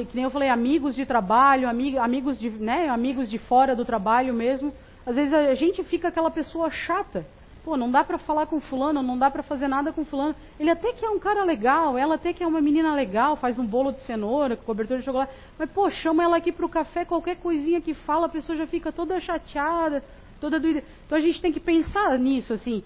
[0.10, 2.88] Que nem eu falei, amigos de trabalho, amigos de, né?
[2.88, 4.72] amigos de fora do trabalho mesmo.
[5.06, 7.26] Às vezes a gente fica aquela pessoa chata
[7.63, 10.36] Pô, não dá para falar com fulano, não dá para fazer nada com fulano.
[10.60, 13.60] Ele até que é um cara legal, ela até que é uma menina legal, faz
[13.60, 15.32] um bolo de cenoura, cobertura de chocolate.
[15.60, 18.65] Mas, pô, chama ela aqui para o café, qualquer coisinha que fala, a pessoa já
[18.65, 20.04] fica toda chateada,
[20.39, 20.84] toda doida.
[21.06, 22.84] Então a gente tem que pensar nisso, assim.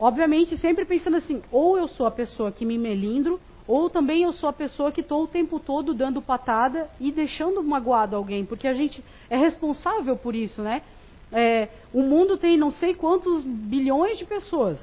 [0.00, 4.32] Obviamente, sempre pensando assim, ou eu sou a pessoa que me melindro, ou também eu
[4.32, 8.66] sou a pessoa que estou o tempo todo dando patada e deixando magoado alguém, porque
[8.66, 10.80] a gente é responsável por isso, né?
[11.32, 14.78] É, o mundo tem não sei quantos bilhões de pessoas.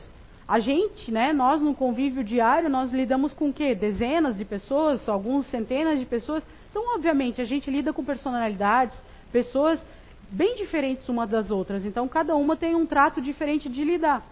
[0.48, 3.74] A gente, né, nós no convívio diário, nós lidamos com o quê?
[3.74, 6.46] Dezenas de pessoas, alguns centenas de pessoas.
[6.70, 8.96] Então, obviamente, a gente lida com personalidades,
[9.32, 9.84] pessoas
[10.30, 11.86] bem diferentes umas das outras.
[11.86, 14.24] Então, cada uma tem um trato diferente de lidar.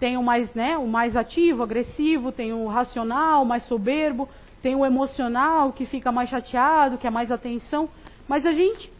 [0.00, 4.28] Tem o mais, né, o mais ativo, agressivo, tem o racional, mais soberbo,
[4.62, 7.88] tem o emocional, que fica mais chateado, que é mais atenção.
[8.26, 8.90] Mas a gente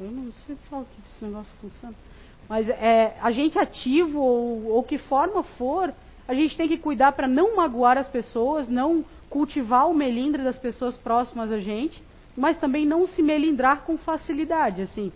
[0.00, 1.94] eu não sei falar que esse negócio funciona.
[2.48, 5.92] Mas é, a gente ativo, ou, ou que forma for,
[6.26, 10.58] a gente tem que cuidar para não magoar as pessoas, não cultivar o melindre das
[10.58, 12.02] pessoas próximas a gente,
[12.36, 15.12] mas também não se melindrar com facilidade, assim.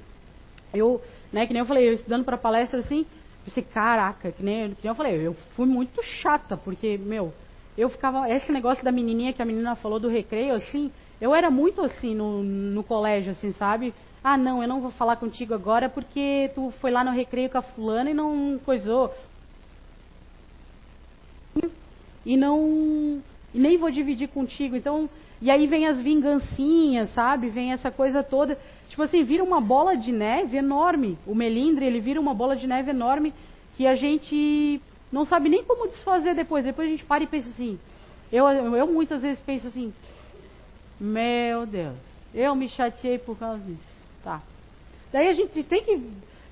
[0.72, 1.00] Eu,
[1.32, 3.06] né, que nem eu falei, eu estudando para palestra assim,
[3.44, 7.32] pensei, caraca, que nem, que nem eu falei, eu fui muito chata, porque, meu,
[7.76, 8.28] eu ficava.
[8.30, 12.14] Esse negócio da menininha que a menina falou do recreio, assim, eu era muito assim
[12.14, 13.94] no, no colégio, assim, sabe?
[14.22, 17.58] Ah, não, eu não vou falar contigo agora porque tu foi lá no recreio com
[17.58, 19.14] a fulana e não coisou.
[22.26, 23.22] E não.
[23.54, 24.76] E nem vou dividir contigo.
[24.76, 25.08] Então.
[25.40, 27.48] E aí vem as vingancinhas, sabe?
[27.48, 28.58] Vem essa coisa toda.
[28.88, 31.16] Tipo assim, vira uma bola de neve enorme.
[31.24, 33.32] O melindre, ele vira uma bola de neve enorme
[33.76, 34.80] que a gente
[35.12, 36.64] não sabe nem como desfazer depois.
[36.64, 37.78] Depois a gente para e pensa assim.
[38.32, 39.92] Eu, eu muitas vezes penso assim:
[40.98, 41.96] Meu Deus,
[42.34, 43.97] eu me chateei por causa disso.
[44.22, 44.42] Tá.
[45.12, 46.02] Daí a gente tem que.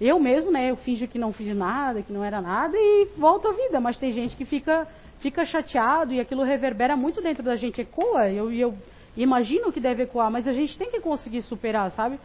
[0.01, 0.71] Eu mesmo, né?
[0.71, 3.81] Eu finjo que não fiz nada, que não era nada e volto à vida.
[3.81, 4.87] Mas tem gente que fica,
[5.21, 7.81] fica chateado e aquilo reverbera muito dentro da gente.
[7.81, 8.31] Ecoa.
[8.31, 8.75] Eu, eu
[9.17, 12.19] imagino que deve ecoar, mas a gente tem que conseguir superar, sabe?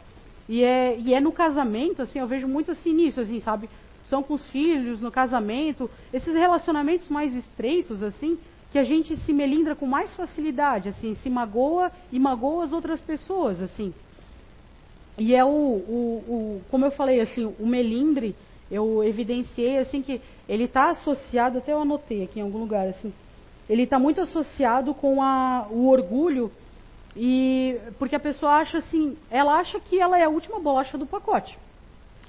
[0.49, 3.69] E é, e é no casamento, assim, eu vejo muito assim nisso, assim, sabe?
[4.05, 8.37] São com os filhos, no casamento, esses relacionamentos mais estreitos, assim,
[8.71, 12.99] que a gente se melindra com mais facilidade, assim, se magoa e magoa as outras
[12.99, 13.93] pessoas, assim.
[15.17, 18.35] E é o, o, o, como eu falei, assim, o melindre,
[18.71, 23.13] eu evidenciei assim que ele está associado, até eu anotei aqui em algum lugar, assim,
[23.69, 26.51] ele está muito associado com a, o orgulho
[27.15, 31.05] e porque a pessoa acha assim, ela acha que ela é a última bolacha do
[31.05, 31.57] pacote.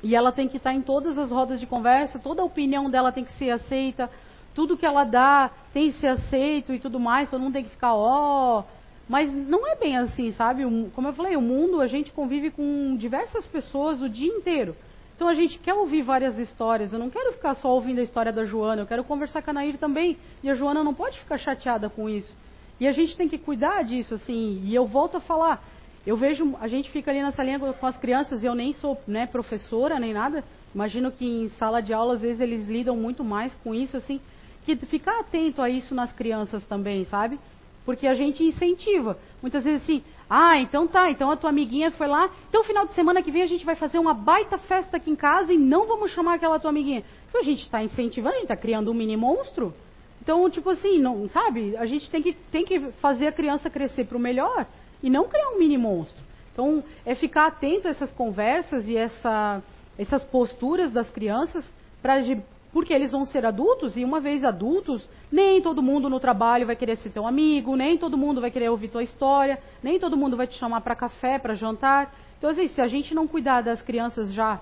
[0.02, 2.90] E ela tem que estar tá em todas as rodas de conversa, toda a opinião
[2.90, 4.10] dela tem que ser aceita,
[4.54, 7.70] tudo que ela dá tem que ser aceito e tudo mais, todo mundo tem que
[7.70, 8.64] ficar, ó, oh,
[9.12, 10.62] mas não é bem assim, sabe?
[10.94, 14.74] Como eu falei, o mundo, a gente convive com diversas pessoas o dia inteiro.
[15.14, 16.94] Então a gente quer ouvir várias histórias.
[16.94, 19.52] Eu não quero ficar só ouvindo a história da Joana, eu quero conversar com a
[19.52, 20.16] Nair também.
[20.42, 22.34] E a Joana não pode ficar chateada com isso.
[22.80, 24.62] E a gente tem que cuidar disso, assim.
[24.64, 25.62] E eu volto a falar.
[26.06, 29.26] Eu vejo, a gente fica ali na salinha com as crianças, eu nem sou né,
[29.26, 30.42] professora nem nada.
[30.74, 34.22] Imagino que em sala de aula, às vezes, eles lidam muito mais com isso, assim.
[34.64, 37.38] Que ficar atento a isso nas crianças também, sabe?
[37.84, 39.18] Porque a gente incentiva.
[39.40, 42.94] Muitas vezes assim, ah, então tá, então a tua amiguinha foi lá, então final de
[42.94, 45.86] semana que vem a gente vai fazer uma baita festa aqui em casa e não
[45.86, 47.02] vamos chamar aquela tua amiguinha.
[47.28, 49.74] Então a gente está incentivando, a gente está criando um mini monstro.
[50.22, 51.76] Então, tipo assim, não, sabe?
[51.76, 54.66] A gente tem que, tem que fazer a criança crescer para o melhor
[55.02, 56.22] e não criar um mini monstro.
[56.52, 59.60] Então, é ficar atento a essas conversas e essa,
[59.98, 62.22] essas posturas das crianças para
[62.72, 66.74] porque eles vão ser adultos e uma vez adultos, nem todo mundo no trabalho vai
[66.74, 70.36] querer ser teu amigo, nem todo mundo vai querer ouvir tua história, nem todo mundo
[70.36, 72.14] vai te chamar para café, para jantar.
[72.38, 74.58] Então, assim, se a gente não cuidar das crianças já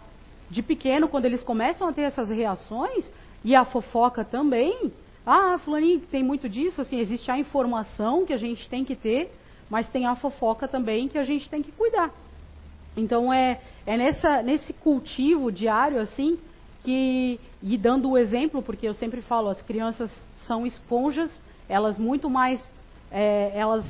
[0.50, 3.10] de pequeno, quando eles começam a ter essas reações,
[3.44, 4.92] e a fofoca também,
[5.24, 9.32] ah, fulaninho, tem muito disso, assim, existe a informação que a gente tem que ter,
[9.68, 12.10] mas tem a fofoca também que a gente tem que cuidar.
[12.96, 16.38] Então é, é nessa, nesse cultivo diário, assim,
[16.84, 20.10] que, e dando o exemplo, porque eu sempre falo, as crianças
[20.46, 21.30] são esponjas,
[21.68, 22.64] elas muito mais,
[23.10, 23.84] é, elas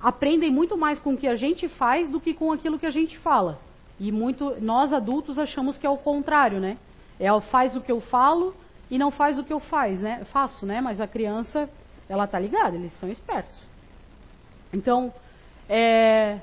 [0.00, 2.90] aprendem muito mais com o que a gente faz do que com aquilo que a
[2.90, 3.58] gente fala.
[3.98, 6.76] E muito, nós adultos achamos que é o contrário, né?
[7.18, 8.54] É faz o que eu falo
[8.90, 10.24] e não faz o que eu faz, né?
[10.32, 10.80] faço, né?
[10.80, 11.70] Mas a criança,
[12.08, 13.56] ela tá ligada, eles são espertos.
[14.72, 15.12] Então,
[15.68, 16.40] é,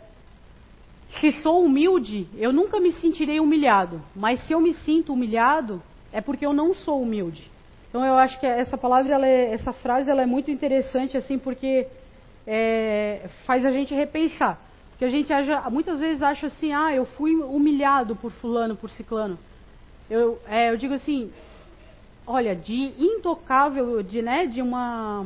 [1.20, 4.02] se sou humilde, eu nunca me sentirei humilhado.
[4.16, 7.50] Mas se eu me sinto humilhado, é porque eu não sou humilde.
[7.89, 11.88] Então eu acho que essa palavra, é, essa frase, ela é muito interessante assim porque
[12.47, 14.60] é, faz a gente repensar.
[14.91, 18.89] Porque a gente acha, muitas vezes acha assim, ah, eu fui humilhado por fulano, por
[18.89, 19.38] ciclano.
[20.10, 21.32] Eu, é, eu digo assim,
[22.26, 25.26] olha, de intocável, de, né, de uma,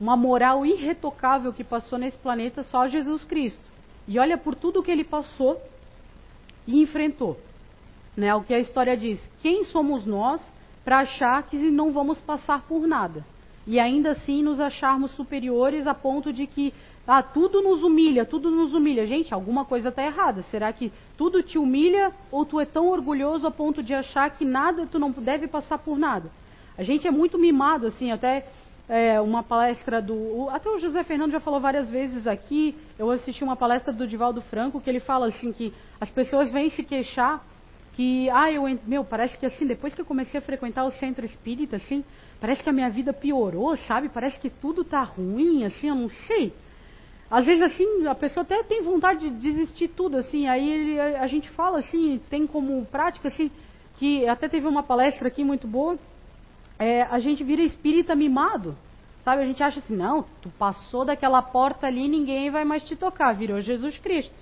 [0.00, 3.60] uma moral irretocável que passou nesse planeta só Jesus Cristo.
[4.08, 5.60] E olha por tudo que ele passou
[6.66, 7.38] e enfrentou.
[8.16, 8.34] Né?
[8.34, 10.40] O que a história diz: quem somos nós
[10.84, 13.24] para achar que não vamos passar por nada?
[13.66, 16.72] E ainda assim nos acharmos superiores a ponto de que
[17.06, 19.06] ah, tudo nos humilha, tudo nos humilha.
[19.06, 20.42] Gente, alguma coisa está errada.
[20.42, 24.44] Será que tudo te humilha ou tu é tão orgulhoso a ponto de achar que
[24.44, 26.30] nada, tu não deve passar por nada?
[26.76, 28.46] A gente é muito mimado, assim, até
[28.88, 30.48] é, uma palestra do.
[30.50, 32.74] Até o José Fernando já falou várias vezes aqui.
[32.98, 36.70] Eu assisti uma palestra do Divaldo Franco que ele fala assim que as pessoas vêm
[36.70, 37.44] se queixar
[37.94, 41.24] que, ah, eu, meu, parece que assim, depois que eu comecei a frequentar o centro
[41.24, 42.04] espírita, assim,
[42.40, 44.08] parece que a minha vida piorou, sabe?
[44.08, 46.52] Parece que tudo tá ruim, assim, eu não sei.
[47.30, 51.48] Às vezes, assim, a pessoa até tem vontade de desistir tudo, assim, aí a gente
[51.50, 53.50] fala, assim, tem como prática, assim,
[53.96, 55.96] que até teve uma palestra aqui muito boa,
[56.78, 58.76] é, a gente vira espírita mimado,
[59.24, 59.42] sabe?
[59.42, 63.32] A gente acha assim, não, tu passou daquela porta ali, ninguém vai mais te tocar,
[63.32, 64.34] virou Jesus Cristo.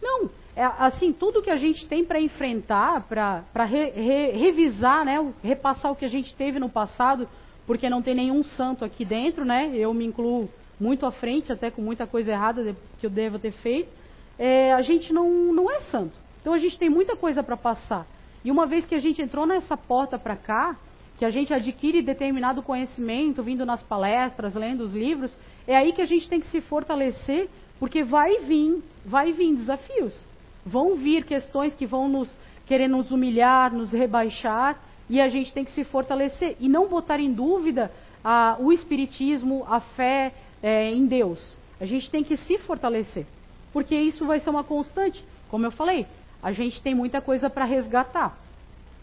[0.00, 5.32] Não, é, assim, tudo que a gente tem para enfrentar, para re, re, revisar, né,
[5.42, 7.28] repassar o que a gente teve no passado
[7.66, 9.70] porque não tem nenhum santo aqui dentro, né?
[9.74, 10.48] Eu me incluo
[10.78, 13.88] muito à frente, até com muita coisa errada que eu devo ter feito.
[14.38, 16.12] É, a gente não, não é santo.
[16.40, 18.06] Então a gente tem muita coisa para passar.
[18.44, 20.76] E uma vez que a gente entrou nessa porta para cá,
[21.16, 25.34] que a gente adquire determinado conhecimento, vindo nas palestras, lendo os livros,
[25.66, 27.48] é aí que a gente tem que se fortalecer,
[27.78, 30.33] porque vai vir, vai vir desafios.
[30.64, 32.30] Vão vir questões que vão nos
[32.66, 37.20] querer nos humilhar, nos rebaixar, e a gente tem que se fortalecer e não botar
[37.20, 37.90] em dúvida
[38.24, 41.38] a, o espiritismo, a fé é, em Deus.
[41.78, 43.26] A gente tem que se fortalecer,
[43.72, 45.22] porque isso vai ser uma constante.
[45.50, 46.06] Como eu falei,
[46.42, 48.38] a gente tem muita coisa para resgatar.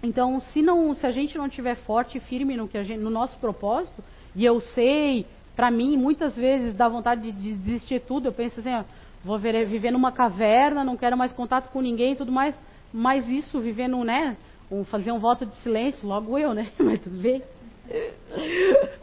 [0.01, 3.37] Então, se não, se a gente não tiver forte e firme no gente, no nosso
[3.37, 4.03] propósito,
[4.35, 8.27] e eu sei, para mim, muitas vezes dá vontade de, de desistir tudo.
[8.27, 8.83] Eu penso assim, ó,
[9.23, 12.55] vou ver, viver numa caverna, não quero mais contato com ninguém, tudo mais.
[12.93, 14.35] Mas isso, vivendo, né,
[14.69, 16.71] um, fazer um voto de silêncio, logo eu, né?
[16.79, 17.41] Mas tudo bem.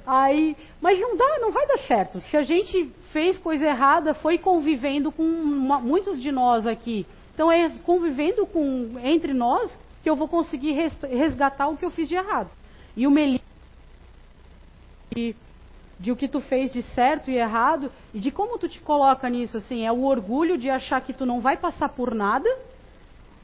[0.07, 2.21] Aí, mas não dá, não vai dar certo.
[2.23, 7.07] Se a gente fez coisa errada, foi convivendo com uma, muitos de nós aqui.
[7.35, 12.09] Então é convivendo com entre nós que eu vou conseguir resgatar o que eu fiz
[12.09, 12.51] de errado.
[12.97, 13.41] E o melhor
[15.99, 19.29] de, o que tu fez de certo e errado e de como tu te coloca
[19.29, 22.49] nisso assim, é o orgulho de achar que tu não vai passar por nada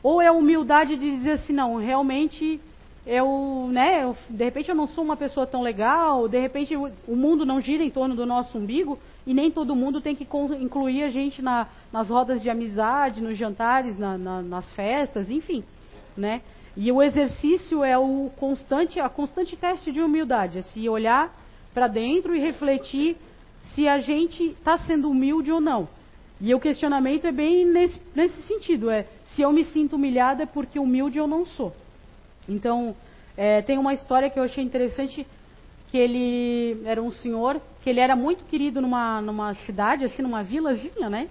[0.02, 2.61] ou é a humildade de dizer assim, não, realmente
[3.07, 6.90] eu, né, eu, de repente eu não sou uma pessoa tão legal, de repente o,
[7.07, 10.26] o mundo não gira em torno do nosso umbigo e nem todo mundo tem que
[10.61, 15.64] incluir a gente na, nas rodas de amizade, nos jantares, na, na, nas festas, enfim,
[16.16, 16.42] né?
[16.76, 21.32] E o exercício é o constante, a constante teste de humildade, é se olhar
[21.74, 23.16] para dentro e refletir
[23.74, 25.88] se a gente está sendo humilde ou não.
[26.40, 30.46] E o questionamento é bem nesse, nesse sentido, é se eu me sinto humilhada é
[30.46, 31.74] porque humilde eu não sou.
[32.48, 32.94] Então,
[33.36, 35.26] é, tem uma história que eu achei interessante,
[35.88, 40.42] que ele era um senhor, que ele era muito querido numa, numa cidade, assim, numa
[40.42, 41.28] vilazinha, né?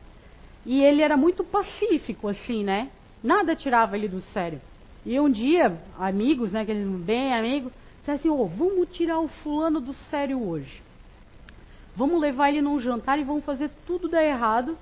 [0.65, 2.89] E ele era muito pacífico, assim, né?
[3.23, 4.61] Nada tirava ele do sério.
[5.05, 7.71] E um dia, amigos, né, aqueles bem amigos,
[8.04, 10.82] disseram assim, oh, vamos tirar o fulano do sério hoje.
[11.95, 14.78] Vamos levar ele num jantar e vamos fazer tudo dar errado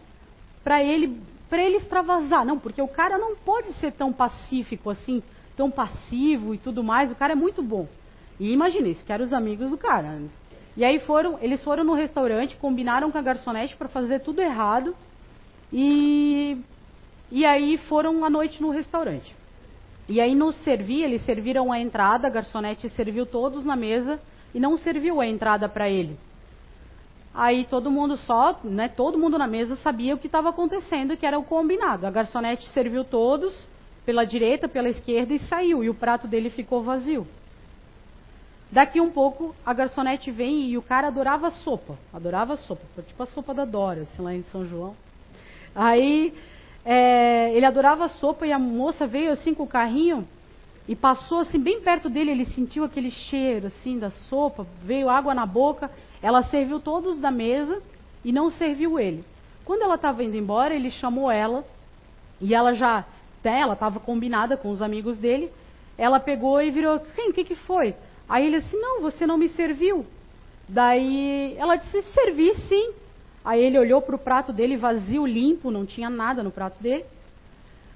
[0.64, 2.46] para ele para ele extravasar.
[2.46, 5.22] Não, porque o cara não pode ser tão pacífico assim,
[5.56, 7.12] tão passivo e tudo mais.
[7.12, 7.88] O cara é muito bom.
[8.40, 10.18] E imagina isso, que eram os amigos do cara.
[10.76, 14.96] E aí foram, eles foram no restaurante, combinaram com a garçonete para fazer tudo errado.
[15.72, 16.58] E
[17.30, 19.36] e aí foram à noite no restaurante.
[20.08, 24.20] E aí nos servir, eles serviram a entrada, a garçonete serviu todos na mesa
[24.54, 26.18] e não serviu a entrada para ele.
[27.34, 31.26] Aí todo mundo só, né, todo mundo na mesa sabia o que estava acontecendo, que
[31.26, 32.06] era o combinado.
[32.06, 33.56] A garçonete serviu todos,
[34.06, 37.26] pela direita, pela esquerda e saiu, e o prato dele ficou vazio.
[38.70, 43.26] Daqui um pouco, a garçonete vem e o cara adorava sopa, adorava sopa, tipo a
[43.26, 44.96] sopa da Dora, assim, lá em São João.
[45.76, 46.34] Aí,
[46.86, 50.28] é, ele adorava sopa e a moça veio assim com o carrinho
[50.88, 55.34] e passou assim bem perto dele, ele sentiu aquele cheiro assim da sopa, veio água
[55.34, 55.90] na boca
[56.22, 57.82] ela serviu todos da mesa
[58.24, 59.26] e não serviu ele.
[59.66, 61.66] Quando ela estava indo embora, ele chamou ela
[62.40, 63.06] e ela já,
[63.44, 65.52] né, ela estava combinada com os amigos dele.
[65.98, 67.96] Ela pegou e virou, sim, o que, que foi?
[68.30, 70.06] Aí ele disse, não, você não me serviu.
[70.70, 72.94] Daí ela disse, servi sim.
[73.44, 77.06] Aí ele olhou para o prato dele vazio, limpo, não tinha nada no prato dele.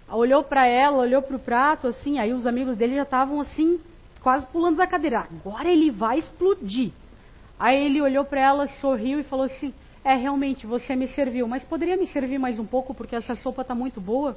[0.10, 3.80] Olhou para ela, olhou para o prato, assim, aí os amigos dele já estavam assim,
[4.22, 5.20] quase pulando da cadeira.
[5.20, 6.92] Agora ele vai explodir.
[7.60, 9.74] Aí ele olhou para ela, sorriu e falou assim:
[10.04, 13.62] É, realmente, você me serviu, mas poderia me servir mais um pouco porque essa sopa
[13.62, 14.36] está muito boa?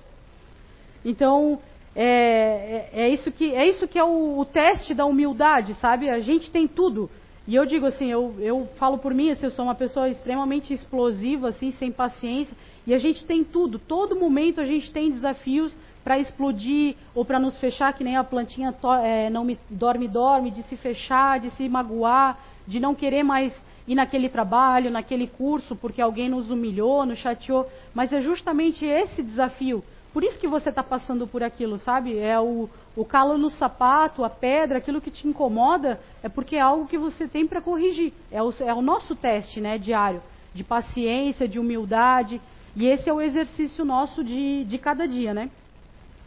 [1.05, 1.59] Então,
[1.95, 6.09] é, é, é, isso que, é isso que é o, o, teste da humildade, sabe?
[6.09, 7.11] A gente tem tudo.
[7.49, 10.75] E eu digo assim, eu, eu falo por mim, assim, eu sou uma pessoa extremamente
[10.75, 12.55] explosiva, assim, sem paciência,
[12.87, 13.79] e a gente tem tudo.
[13.79, 15.75] Todo momento a gente tem desafios
[16.05, 20.07] para explodir ou para nos fechar, que nem a plantinha to, é, não me dorme,
[20.07, 25.27] dorme, de se fechar, de se magoar, de não querer mais ir naquele trabalho, naquele
[25.27, 27.67] curso, porque alguém nos humilhou, nos chateou.
[27.95, 29.83] Mas é justamente esse desafio.
[30.13, 32.19] Por isso que você está passando por aquilo, sabe?
[32.19, 36.61] É o, o calo no sapato, a pedra, aquilo que te incomoda, é porque é
[36.61, 38.13] algo que você tem para corrigir.
[38.31, 40.23] É o, é o nosso teste né, diário,
[40.55, 42.41] de paciência, de humildade.
[42.75, 45.51] E esse é o exercício nosso de, de cada dia, né?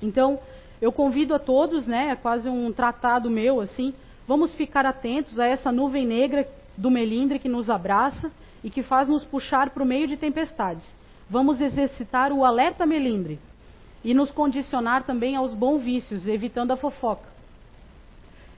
[0.01, 0.39] Então,
[0.81, 2.09] eu convido a todos, né?
[2.09, 3.93] É quase um tratado meu, assim,
[4.31, 8.31] Vamos ficar atentos a essa nuvem negra do melindre que nos abraça
[8.63, 10.87] e que faz nos puxar para o meio de tempestades.
[11.29, 13.39] Vamos exercitar o alerta melindre
[14.03, 17.29] e nos condicionar também aos bons vícios, evitando a fofoca.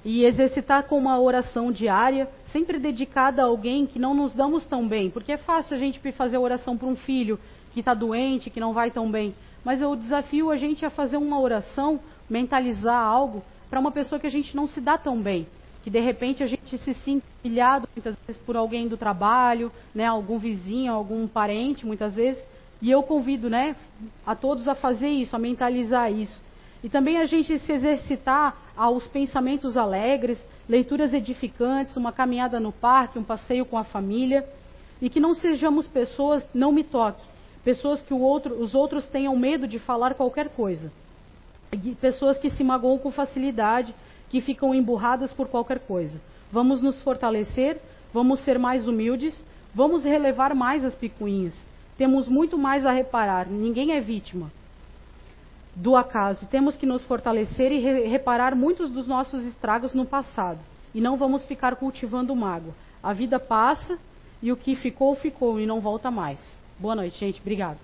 [0.06, 4.86] e exercitar com uma oração diária, sempre dedicada a alguém que não nos damos tão
[4.86, 7.40] bem, porque é fácil a gente fazer oração para um filho
[7.74, 9.34] que está doente, que não vai tão bem,
[9.64, 14.28] mas eu desafio a gente a fazer uma oração, mentalizar algo para uma pessoa que
[14.28, 15.48] a gente não se dá tão bem,
[15.84, 20.06] que de repente a gente se sinta pilhado muitas vezes por alguém do trabalho, né,
[20.06, 22.44] algum vizinho, algum parente, muitas vezes,
[22.84, 23.78] e eu convido, né,
[24.26, 26.38] a todos a fazer isso, a mentalizar isso.
[26.84, 33.18] E também a gente se exercitar aos pensamentos alegres, leituras edificantes, uma caminhada no parque,
[33.18, 34.46] um passeio com a família,
[35.02, 37.24] e que não sejamos pessoas, não me toque,
[37.64, 40.92] pessoas que outro, os outros tenham medo de falar qualquer coisa.
[41.72, 43.96] E pessoas que se magoam com facilidade,
[44.30, 46.20] que ficam emburradas por qualquer coisa.
[46.52, 47.80] Vamos nos fortalecer,
[48.14, 49.34] vamos ser mais humildes,
[49.74, 51.54] vamos relevar mais as picuinhas.
[51.98, 54.52] Temos muito mais a reparar, ninguém é vítima
[55.76, 56.46] do acaso.
[56.48, 60.60] Temos que nos fortalecer e re reparar muitos dos nossos estragos no passado.
[60.94, 62.74] E não vamos ficar cultivando mágoa.
[63.02, 63.98] A vida passa
[64.42, 66.40] e o que ficou, ficou e não volta mais.
[66.78, 67.42] Boa noite, gente.
[67.42, 67.78] Obrigado.